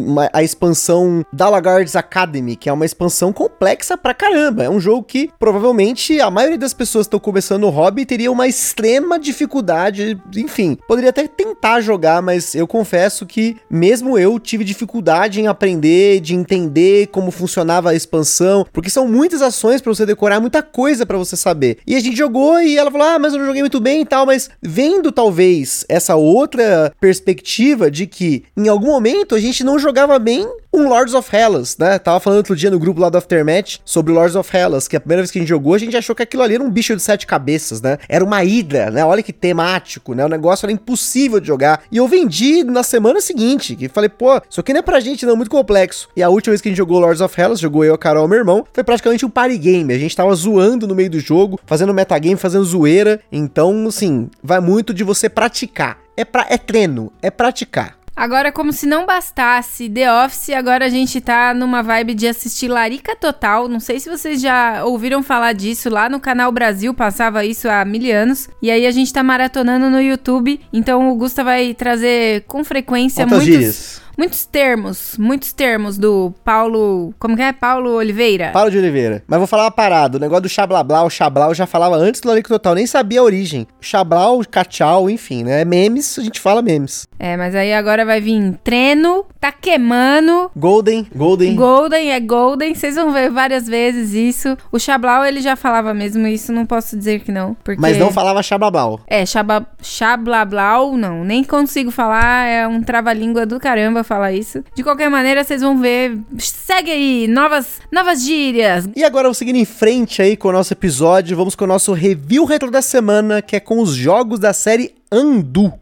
uma, 0.07 0.31
a 0.33 0.43
expansão 0.43 1.25
Dalagards 1.33 1.95
Academy, 1.95 2.57
que 2.57 2.69
é 2.69 2.73
uma 2.73 2.85
expansão 2.85 3.33
complexa 3.33 3.97
pra 3.97 4.15
caramba. 4.15 4.65
É 4.65 4.71
um 4.71 4.81
jogo 4.81 5.03
que 5.03 5.31
provavelmente 5.39 6.21
a 6.21 6.31
maioria 6.31 6.59
das 6.59 6.73
pessoas 6.73 7.07
que 7.07 7.09
estão 7.09 7.21
começando 7.21 7.65
o 7.65 7.71
hobby 7.71 8.07
teria 8.07 8.33
uma 8.33 8.49
extrema 8.49 9.19
dificuldade. 9.19 10.19
Enfim, 10.37 10.79
poderia 10.89 11.11
até 11.11 11.27
tentar 11.27 11.81
jogar, 11.81 12.23
mas 12.23 12.55
eu 12.55 12.67
confesso 12.67 13.27
que 13.27 13.57
mesmo 13.71 14.19
eu 14.19 14.39
tive 14.39 14.65
dificuldade 14.65 15.41
em 15.41 15.47
aprender, 15.47 16.21
de 16.21 16.35
entender 16.35 17.09
como 17.09 17.31
funcionava 17.31 17.91
a 17.91 17.95
expansão, 17.95 18.67
porque 18.73 18.91
são 18.91 19.07
muitas 19.07 19.43
ações 19.43 19.81
para 19.81 19.93
você 19.93 20.07
decorar, 20.07 20.41
muita 20.41 20.63
coisa 20.63 21.05
para 21.05 21.19
você 21.19 21.37
saber. 21.37 21.79
E 21.87 21.97
a 21.97 22.01
gente 22.01 22.17
jogou 22.17 22.61
e 22.61 22.77
ela 22.77 22.91
falou: 22.91 23.07
"Ah, 23.07 23.19
mas 23.19 23.33
eu 23.33 23.39
não 23.39 23.47
joguei 23.47 23.63
muito 23.63 23.81
bem 23.81 24.03
e 24.03 24.07
tal", 24.07 24.27
mas 24.27 24.51
vendo 24.63 25.13
talvez 25.13 25.85
essa 25.89 26.17
outra 26.17 26.93
perspectiva 27.01 27.91
de 27.91 28.07
que 28.07 28.30
em 28.57 28.69
algum 28.69 28.89
momento 28.89 29.35
a 29.35 29.41
gente 29.41 29.65
não 29.65 29.79
jogava 29.79 30.19
bem 30.19 30.47
um 30.73 30.89
Lords 30.89 31.15
of 31.15 31.35
Hellas, 31.35 31.77
né? 31.77 31.99
Tava 31.99 32.21
falando 32.21 32.39
outro 32.39 32.55
dia 32.55 32.71
no 32.71 32.79
grupo 32.79 33.01
lá 33.01 33.09
do 33.09 33.19
Aftermatch 33.19 33.79
sobre 33.85 34.13
Lords 34.13 34.37
of 34.37 34.57
Hellas, 34.57 34.87
que 34.87 34.97
a 34.97 35.01
primeira 35.01 35.23
vez 35.23 35.31
que 35.31 35.39
a 35.39 35.41
gente 35.41 35.49
jogou, 35.49 35.75
a 35.75 35.79
gente 35.79 35.97
achou 35.97 36.15
que 36.15 36.23
aquilo 36.23 36.43
ali 36.43 36.55
era 36.55 36.63
um 36.63 36.71
bicho 36.71 36.95
de 36.95 37.03
sete 37.03 37.27
cabeças, 37.27 37.81
né? 37.81 37.99
Era 38.09 38.25
uma 38.25 38.45
hidra, 38.45 38.91
né? 38.91 39.05
Olha 39.05 39.23
que 39.23 39.33
temático, 39.33 40.15
né? 40.15 40.25
O 40.25 40.29
negócio 40.29 40.67
era 40.67 40.73
impossível 40.73 41.41
de 41.41 41.47
jogar. 41.47 41.83
E 41.91 41.97
eu 41.97 42.07
vendi 42.07 42.63
na 42.63 42.83
semana 42.83 43.21
seguinte, 43.21 43.75
que 43.75 43.89
falei, 43.89 44.09
pô, 44.09 44.41
isso 44.49 44.61
aqui 44.61 44.73
não 44.73 44.81
é 44.81 44.83
pra 44.83 45.01
gente 45.01 45.27
não, 45.27 45.33
é 45.33 45.37
muito 45.37 45.51
complexo. 45.51 46.09
E 46.17 46.23
a 46.23 46.29
última 46.29 46.53
vez 46.53 46.61
que 46.61 46.69
a 46.69 46.71
gente 46.71 46.79
jogou 46.79 47.01
Lords 47.01 47.21
of 47.21 47.41
Hellas, 47.41 47.59
jogou 47.59 47.85
eu, 47.85 47.95
a 47.95 47.99
Carol, 47.99 48.29
meu 48.29 48.39
irmão, 48.39 48.65
foi 48.73 48.85
praticamente 48.85 49.27
um 49.27 49.31
party 49.31 49.59
game. 49.59 49.93
A 49.93 49.99
gente 49.99 50.15
tava 50.15 50.33
zoando 50.35 50.87
no 50.87 50.95
meio 50.95 51.11
do 51.11 51.19
jogo, 51.19 51.59
fazendo 51.67 51.93
metagame, 51.93 52.37
fazendo 52.37 52.65
zoeira. 52.65 53.21
Então, 53.33 53.87
assim, 53.89 54.29
vai 54.43 54.61
muito 54.61 54.95
de 54.95 55.03
você 55.03 55.29
praticar. 55.29 55.99
É, 56.17 56.25
pra, 56.25 56.47
é 56.51 56.59
treino, 56.59 57.11
é 57.23 57.31
praticar. 57.31 57.97
Agora, 58.21 58.53
como 58.53 58.71
se 58.71 58.85
não 58.85 59.07
bastasse 59.07 59.89
The 59.89 60.13
Office, 60.13 60.51
agora 60.51 60.85
a 60.85 60.89
gente 60.91 61.23
tá 61.23 61.55
numa 61.55 61.83
vibe 61.83 62.13
de 62.13 62.29
assistir 62.29 62.69
Larica 62.69 63.17
Total. 63.17 63.67
Não 63.67 63.81
sei 63.81 63.99
se 63.99 64.11
vocês 64.11 64.43
já 64.43 64.85
ouviram 64.85 65.23
falar 65.23 65.55
disso 65.55 65.89
lá 65.89 66.07
no 66.07 66.21
canal 66.21 66.53
Brasil, 66.53 66.93
passava 66.93 67.47
isso 67.47 67.67
há 67.67 67.83
mil 67.83 68.15
anos. 68.15 68.47
E 68.61 68.71
aí 68.71 68.87
a 68.87 68.91
gente 68.91 69.11
tá 69.11 69.23
maratonando 69.23 69.89
no 69.89 70.03
YouTube. 70.03 70.61
Então 70.71 71.11
o 71.11 71.15
Gusta 71.15 71.43
vai 71.43 71.73
trazer 71.73 72.45
com 72.47 72.63
frequência 72.63 73.27
muitos, 73.27 74.03
muitos 74.21 74.45
termos, 74.45 75.17
muitos 75.19 75.51
termos 75.51 75.97
do 75.97 76.35
Paulo, 76.45 77.15
como 77.19 77.35
que 77.35 77.41
é? 77.41 77.55
Paulo 77.55 77.95
Oliveira. 77.95 78.51
Paulo 78.53 78.71
de 78.71 78.77
Oliveira. 78.77 79.23
Mas 79.27 79.39
vou 79.39 79.47
falar 79.47 79.65
uma 79.65 79.71
parada, 79.71 80.19
o 80.19 80.21
negócio 80.21 80.43
do 80.43 80.49
xablabla, 80.49 81.05
o 81.05 81.09
xablau 81.09 81.49
eu 81.49 81.55
já 81.55 81.67
falava 81.67 81.97
antes 81.97 82.21
do 82.21 82.29
Larico 82.29 82.51
Total, 82.51 82.75
nem 82.75 82.87
sabia 82.87 83.21
a 83.21 83.23
origem. 83.23 83.67
Xablau, 83.81 84.43
cachau, 84.51 85.09
enfim, 85.09 85.43
né? 85.43 85.65
Memes, 85.65 86.19
a 86.19 86.23
gente 86.23 86.39
fala 86.39 86.61
memes. 86.61 87.07
É, 87.19 87.35
mas 87.35 87.55
aí 87.55 87.73
agora 87.73 88.05
vai 88.05 88.21
vir 88.21 88.59
treino, 88.63 89.25
tá 89.41 89.51
queimando. 89.51 90.51
Golden, 90.55 91.07
Golden. 91.15 91.57
Golden 91.57 92.13
é 92.13 92.21
Golden, 92.21 92.75
vocês 92.75 92.97
vão 92.97 93.13
ver 93.13 93.31
várias 93.31 93.67
vezes 93.67 94.13
isso. 94.13 94.55
O 94.71 94.79
Xablau 94.79 95.25
ele 95.25 95.41
já 95.41 95.57
falava 95.57 95.95
mesmo 95.95 96.27
isso, 96.27 96.53
não 96.53 96.67
posso 96.67 96.95
dizer 96.95 97.21
que 97.21 97.33
não. 97.33 97.57
Porque... 97.65 97.81
Mas 97.81 97.97
não 97.97 98.11
falava 98.11 98.43
xablablau. 98.43 99.01
É, 99.07 99.25
xaba, 99.25 99.67
xablablau, 99.81 100.95
não, 100.95 101.25
nem 101.25 101.43
consigo 101.43 101.91
falar, 101.91 102.47
é 102.47 102.69
um 102.69 102.83
trava-língua 102.83 103.47
do 103.47 103.59
caramba 103.59 104.05
falar 104.11 104.33
isso. 104.33 104.65
De 104.75 104.83
qualquer 104.83 105.09
maneira, 105.09 105.45
vocês 105.45 105.63
vão 105.63 105.79
ver. 105.79 106.19
Segue 106.37 106.91
aí, 106.91 107.29
novas, 107.29 107.81
novas 107.93 108.21
gírias. 108.23 108.89
E 108.97 109.05
agora, 109.05 109.25
vamos 109.25 109.39
seguindo 109.39 109.55
em 109.55 109.65
frente 109.65 110.21
aí 110.21 110.37
com 110.37 110.49
o 110.49 110.53
nosso 110.53 110.73
episódio, 110.73 111.37
vamos 111.37 111.55
com 111.55 111.65
o 111.65 111.69
nosso 111.69 111.93
review 111.93 112.45
retro 112.45 112.73
da 112.73 112.83
semana, 112.83 113.41
que 113.41 113.55
é 113.55 113.61
com 113.61 113.79
os 113.81 113.95
jogos 113.95 114.41
da 114.41 114.53
série 114.53 114.97
Andu. 115.13 115.80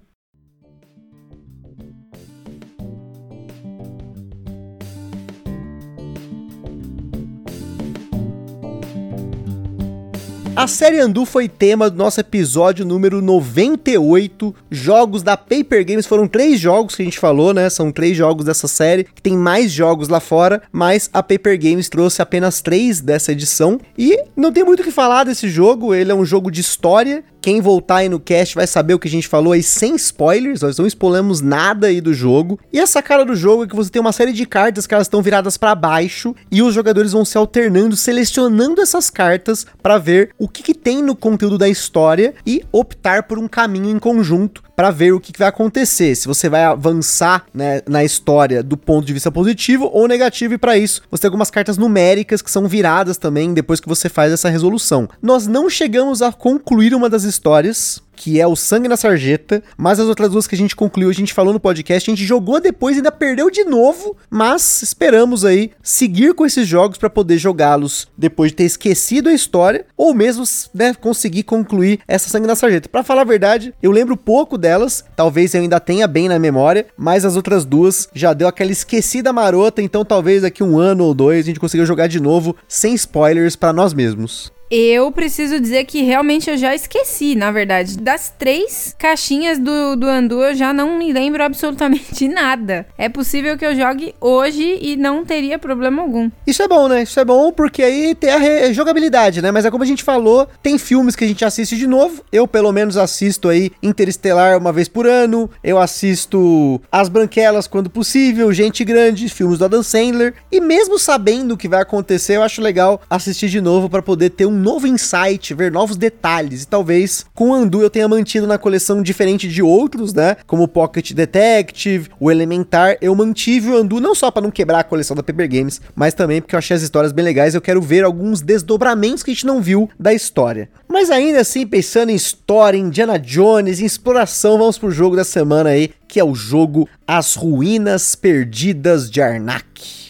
A 10.59 10.67
série 10.67 10.99
Andu 10.99 11.25
foi 11.25 11.49
tema 11.49 11.89
do 11.89 11.97
nosso 11.97 12.19
episódio 12.19 12.85
número 12.85 13.23
98. 13.23 14.53
Jogos 14.69 15.23
da 15.23 15.37
Paper 15.37 15.87
Games 15.87 16.05
foram 16.05 16.27
três 16.27 16.59
jogos 16.59 16.97
que 16.97 17.03
a 17.03 17.05
gente 17.05 17.21
falou, 17.21 17.55
né? 17.55 17.71
São 17.71 17.93
três 17.93 18.17
jogos 18.17 18.45
dessa 18.45 18.67
série, 18.67 19.05
que 19.05 19.23
tem 19.23 19.37
mais 19.37 19.71
jogos 19.71 20.09
lá 20.09 20.19
fora, 20.19 20.61
mas 20.73 21.09
a 21.13 21.23
Paper 21.23 21.57
Games 21.57 21.89
trouxe 21.89 22.21
apenas 22.21 22.61
três 22.61 23.01
dessa 23.01 23.31
edição. 23.31 23.79
E 23.97 24.21
não 24.35 24.51
tem 24.51 24.65
muito 24.65 24.81
o 24.81 24.83
que 24.83 24.91
falar 24.91 25.23
desse 25.23 25.49
jogo, 25.49 25.95
ele 25.95 26.11
é 26.11 26.15
um 26.15 26.25
jogo 26.25 26.51
de 26.51 26.61
história 26.61 27.23
quem 27.41 27.61
voltar 27.61 27.97
aí 27.97 28.09
no 28.09 28.21
cast 28.21 28.55
vai 28.55 28.67
saber 28.67 28.95
o 28.95 28.99
que 28.99 29.09
a 29.09 29.11
gente 29.11 29.29
falou 29.29 29.53
aí 29.53 29.63
sem 29.63 29.95
spoilers, 29.97 30.63
nós 30.63 30.79
não 30.79 30.87
spoilamos 30.87 31.41
nada 31.41 31.89
aí 31.89 32.01
do 32.01 32.13
jogo. 32.13 32.59
E 32.73 32.81
essa 32.81 33.03
cara 33.03 33.25
do 33.25 33.35
jogo 33.35 33.65
é 33.65 33.67
que 33.67 33.77
você 33.77 33.91
tem 33.91 34.01
uma 34.01 34.13
série 34.13 34.33
de 34.33 34.47
cartas 34.47 34.87
que 34.87 34.95
elas 34.95 35.07
estão 35.07 35.23
viradas 35.23 35.57
para 35.57 35.75
baixo 35.75 36.35
e 36.51 36.63
os 36.63 36.75
jogadores 36.75 37.13
vão 37.13 37.25
se 37.25 37.39
alternando, 37.39 37.97
selecionando 37.97 38.81
essas 38.81 39.11
cartas 39.11 39.67
para 39.83 39.99
ver 39.99 40.31
o 40.39 40.49
que, 40.49 40.63
que, 40.63 40.75
tem 40.75 41.03
no 41.03 41.17
conteúdo 41.17 41.59
da 41.59 41.69
história 41.69 42.35
e 42.47 42.63
optar 42.71 43.25
por 43.25 43.39
um 43.39 43.49
caminho 43.49 43.91
em 43.91 43.99
conjunto 43.99 44.68
para 44.79 44.93
ver 44.93 45.13
o 45.13 45.19
que, 45.19 45.33
que, 45.33 45.41
vai 45.41 45.49
acontecer. 45.49 46.15
Se 46.15 46.29
você 46.29 46.49
vai 46.49 46.63
avançar 46.63 47.45
né, 47.53 47.83
na 47.89 48.05
história 48.05 48.63
do 48.63 48.77
ponto 48.77 49.05
de 49.05 49.13
vista 49.13 49.29
positivo 49.29 49.91
ou 49.93 50.07
negativo, 50.07 50.55
e 50.55 50.59
para 50.59 50.79
isso 50.79 51.03
você 51.11 51.23
tem 51.23 51.27
algumas 51.27 51.51
cartas 51.51 51.77
numéricas 51.77 52.41
que 52.41 52.49
são 52.49 52.69
viradas 52.69 53.19
também 53.19 53.53
depois 53.53 53.81
que 53.81 53.89
você 53.89 54.09
faz 54.09 54.33
essa 54.33 54.49
resolução. 54.49 55.09
Nós 55.21 55.49
não 55.49 55.69
chegamos 55.69 56.23
a 56.23 56.31
concluir 56.31 56.95
uma 56.95 57.11
das 57.11 57.25
histórias 57.25 58.01
que 58.19 58.41
é 58.41 58.47
o 58.47 58.57
Sangue 58.57 58.89
na 58.89 58.97
Sarjeta, 58.97 59.63
mas 59.77 60.01
as 60.01 60.09
outras 60.09 60.33
duas 60.33 60.49
que 60.49 60.57
a 60.57 60.59
gente 60.59 60.75
concluiu, 60.75 61.09
a 61.09 61.15
gente 61.15 61.33
falou 61.33 61.53
no 61.53 61.61
podcast, 61.61 62.11
a 62.11 62.13
gente 62.13 62.27
jogou 62.27 62.61
depois 62.61 62.97
e 62.97 62.99
ainda 62.99 63.13
perdeu 63.13 63.49
de 63.49 63.63
novo, 63.63 64.17
mas 64.29 64.83
esperamos 64.83 65.45
aí 65.45 65.71
seguir 65.81 66.35
com 66.35 66.45
esses 66.45 66.67
jogos 66.67 66.99
para 66.99 67.09
poder 67.09 67.39
jogá-los 67.39 68.09
depois 68.19 68.51
de 68.51 68.57
ter 68.57 68.65
esquecido 68.65 69.29
a 69.29 69.33
história, 69.33 69.87
ou 69.97 70.13
mesmo, 70.13 70.43
né, 70.75 70.93
conseguir 70.95 71.45
concluir 71.45 72.01
essa 72.09 72.29
Sangue 72.29 72.49
na 72.49 72.57
Sarjeta. 72.57 72.89
Para 72.89 73.05
falar 73.05 73.21
a 73.21 73.25
verdade, 73.25 73.73
eu 73.81 73.93
lembro 73.93 74.17
pouco 74.17 74.59
delas, 74.59 75.05
talvez 75.15 75.55
eu 75.55 75.61
ainda 75.61 75.79
tenha 75.79 76.09
bem 76.09 76.29
na 76.29 76.41
memória, 76.41 76.87
mas 76.97 77.25
as 77.25 77.37
outras 77.37 77.65
duas 77.65 78.09
já 78.13 78.33
deu 78.33 78.49
aquela 78.49 78.73
esquecida 78.73 79.33
marota, 79.33 79.81
então 79.81 80.05
talvez 80.05 80.43
daqui 80.43 80.65
um 80.65 80.77
ano 80.77 81.05
ou 81.05 81.15
dois 81.15 81.45
a 81.45 81.47
gente 81.47 81.61
consiga 81.61 81.85
jogar 81.85 82.09
de 82.09 82.19
novo 82.19 82.57
sem 82.67 82.95
spoilers 82.95 83.55
para 83.55 83.73
nós 83.73 83.95
mesmos. 83.95 84.58
Eu 84.71 85.11
preciso 85.11 85.59
dizer 85.59 85.85
que 85.85 86.03
realmente 86.03 86.51
eu 86.51 86.57
já 86.57 86.75
esqueci, 86.75 87.35
na 87.35 87.51
verdade. 87.51 87.97
Das 87.97 88.33
três 88.39 88.95
caixinhas 88.99 89.59
do, 89.59 89.97
do 89.97 90.07
Andu, 90.07 90.43
eu 90.43 90.55
já 90.55 90.73
não 90.73 90.99
me 90.99 91.13
lembro 91.13 91.43
absolutamente 91.43 92.29
nada. 92.29 92.87
É 92.99 93.09
possível 93.09 93.57
que 93.57 93.65
eu 93.65 93.75
jogue 93.75 94.15
hoje 94.21 94.79
e 94.81 94.97
não 94.97 95.25
teria 95.25 95.59
problema 95.59 96.03
algum. 96.03 96.31
Isso 96.47 96.63
é 96.63 96.69
bom, 96.69 96.87
né? 96.89 97.03
Isso 97.03 97.19
é 97.19 97.25
bom 97.25 97.51
porque 97.51 97.83
aí 97.83 98.15
tem 98.15 98.31
a 98.31 98.73
jogabilidade, 98.73 99.41
né? 99.41 99.51
Mas 99.51 99.65
é 99.65 99.71
como 99.71 99.83
a 99.83 99.87
gente 99.87 100.05
falou, 100.05 100.47
tem 100.63 100.77
filmes 100.77 101.17
que 101.17 101.25
a 101.25 101.29
gente 101.29 101.45
assiste 101.45 101.77
de 101.77 101.87
novo. 101.87 102.23
Eu, 102.31 102.47
pelo 102.47 102.73
menos, 102.73 102.97
assisto 102.97 103.49
aí 103.49 103.71
Interestelar 103.83 104.59
uma 104.59 104.73
vez 104.73 104.89
por 104.89 105.07
ano. 105.07 105.51
Eu 105.65 105.79
assisto 105.79 106.81
As 106.93 107.09
Branquelas 107.09 107.67
quando 107.67 107.89
possível, 107.89 108.53
Gente 108.53 108.85
Grande, 108.85 109.29
filmes 109.29 109.59
do 109.59 109.65
Adam 109.65 109.83
Sandler. 109.83 110.35
E 110.53 110.61
mesmo 110.61 110.99
sabendo 110.99 111.55
o 111.55 111.57
que 111.57 111.69
vai 111.69 111.81
acontecer, 111.81 112.37
eu 112.37 112.43
acho 112.43 112.61
legal 112.61 113.01
assistir 113.09 113.49
de 113.49 113.61
novo 113.61 113.89
para 113.89 114.03
poder 114.03 114.31
ter 114.31 114.47
um 114.47 114.58
novo 114.59 114.87
insight, 114.87 115.55
ver 115.55 115.71
novos 115.71 115.97
detalhes. 115.97 116.63
E 116.63 116.67
talvez 116.67 117.25
com 117.35 117.51
o 117.51 117.55
Andu 117.55 117.83
eu 117.83 117.91
tenha 117.91 118.09
mantido 118.09 118.47
na 118.47 118.59
coleção 118.59 119.03
diferente 119.03 119.49
de 119.49 119.63
outros, 119.63 120.13
né? 120.13 120.37
Como 120.47 120.65
o 120.65 120.69
Pocket 120.69 121.13
Detective, 121.13 122.09
o 122.21 122.31
Elementar. 122.31 122.97
Eu 123.01 123.15
mantive 123.15 123.71
o 123.71 123.77
Andu 123.77 124.01
não 124.01 124.15
só 124.15 124.31
para 124.31 124.43
não 124.43 124.51
quebrar 124.51 124.81
a 124.81 124.85
coleção 124.85 125.17
da 125.17 125.23
Paper 125.23 125.49
Games, 125.49 125.81
mas 125.95 126.15
também 126.15 126.41
porque 126.41 126.55
eu 126.55 126.59
achei 126.59 126.77
as 126.77 126.83
histórias 126.83 127.13
bem 127.13 127.25
legais. 127.25 127.55
Eu 127.55 127.61
quero 127.61 127.81
ver 127.81 128.05
alguns 128.05 128.41
desdobramentos 128.41 129.23
que 129.23 129.31
a 129.31 129.35
gente 129.35 129.47
não 129.47 129.63
viu 129.63 129.89
da 129.99 130.13
história. 130.13 130.69
Mas 130.89 131.11
ainda 131.11 131.41
assim, 131.41 131.67
pensando 131.67 132.11
em 132.11 132.15
história, 132.15 132.79
Indiana 132.79 133.19
Jones, 133.19 133.81
em 133.81 133.85
exploração, 133.85 134.59
vamos 134.59 134.79
pro 134.79 134.91
jogo 134.91 135.17
da 135.17 135.25
semana 135.25 135.71
aí, 135.71 135.91
que 136.07 136.19
é 136.19 136.25
o 136.25 136.35
jogo 136.35 136.89
As 137.07 137.35
Ruínas 137.35 138.15
Perdidas 138.15 139.11
de 139.11 139.21
Arnak. 139.21 140.08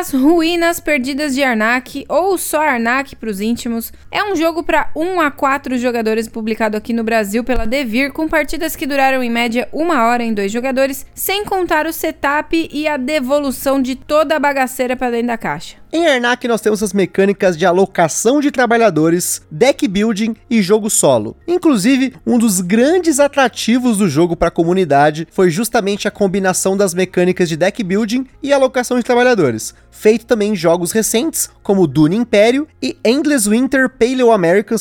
As 0.00 0.12
Ruínas 0.12 0.80
Perdidas 0.80 1.34
de 1.34 1.44
Arnak, 1.44 2.06
ou 2.08 2.38
só 2.38 2.62
Arnak 2.62 3.14
para 3.16 3.28
os 3.28 3.38
íntimos, 3.38 3.92
é 4.10 4.24
um 4.24 4.34
jogo 4.34 4.62
para 4.62 4.89
1 4.94 5.20
a 5.20 5.30
4 5.30 5.78
jogadores 5.78 6.28
publicado 6.28 6.76
aqui 6.76 6.92
no 6.92 7.04
Brasil 7.04 7.44
pela 7.44 7.66
Devir, 7.66 8.12
com 8.12 8.28
partidas 8.28 8.74
que 8.74 8.86
duraram 8.86 9.22
em 9.22 9.30
média 9.30 9.68
uma 9.72 10.04
hora 10.04 10.22
em 10.22 10.34
dois 10.34 10.50
jogadores, 10.50 11.06
sem 11.14 11.44
contar 11.44 11.86
o 11.86 11.92
setup 11.92 12.68
e 12.72 12.88
a 12.88 12.96
devolução 12.96 13.80
de 13.80 13.94
toda 13.94 14.36
a 14.36 14.40
bagaceira 14.40 14.96
para 14.96 15.10
dentro 15.10 15.28
da 15.28 15.38
caixa. 15.38 15.80
Em 15.92 16.06
Arnak 16.06 16.46
nós 16.46 16.60
temos 16.60 16.84
as 16.84 16.92
mecânicas 16.92 17.56
de 17.56 17.66
alocação 17.66 18.40
de 18.40 18.52
trabalhadores, 18.52 19.42
deck 19.50 19.88
building 19.88 20.36
e 20.48 20.62
jogo 20.62 20.88
solo. 20.88 21.36
Inclusive, 21.48 22.14
um 22.24 22.38
dos 22.38 22.60
grandes 22.60 23.18
atrativos 23.18 23.98
do 23.98 24.08
jogo 24.08 24.36
para 24.36 24.48
a 24.48 24.52
comunidade 24.52 25.26
foi 25.32 25.50
justamente 25.50 26.06
a 26.06 26.10
combinação 26.12 26.76
das 26.76 26.94
mecânicas 26.94 27.48
de 27.48 27.56
deck 27.56 27.82
building 27.82 28.24
e 28.40 28.52
alocação 28.52 28.98
de 28.98 29.02
trabalhadores, 29.02 29.74
feito 29.90 30.26
também 30.26 30.52
em 30.52 30.56
jogos 30.56 30.92
recentes, 30.92 31.50
como 31.60 31.88
Dune 31.88 32.14
Império 32.14 32.68
e 32.80 32.96
Endless 33.04 33.48
Winter 33.48 33.88
Paleo 33.88 34.30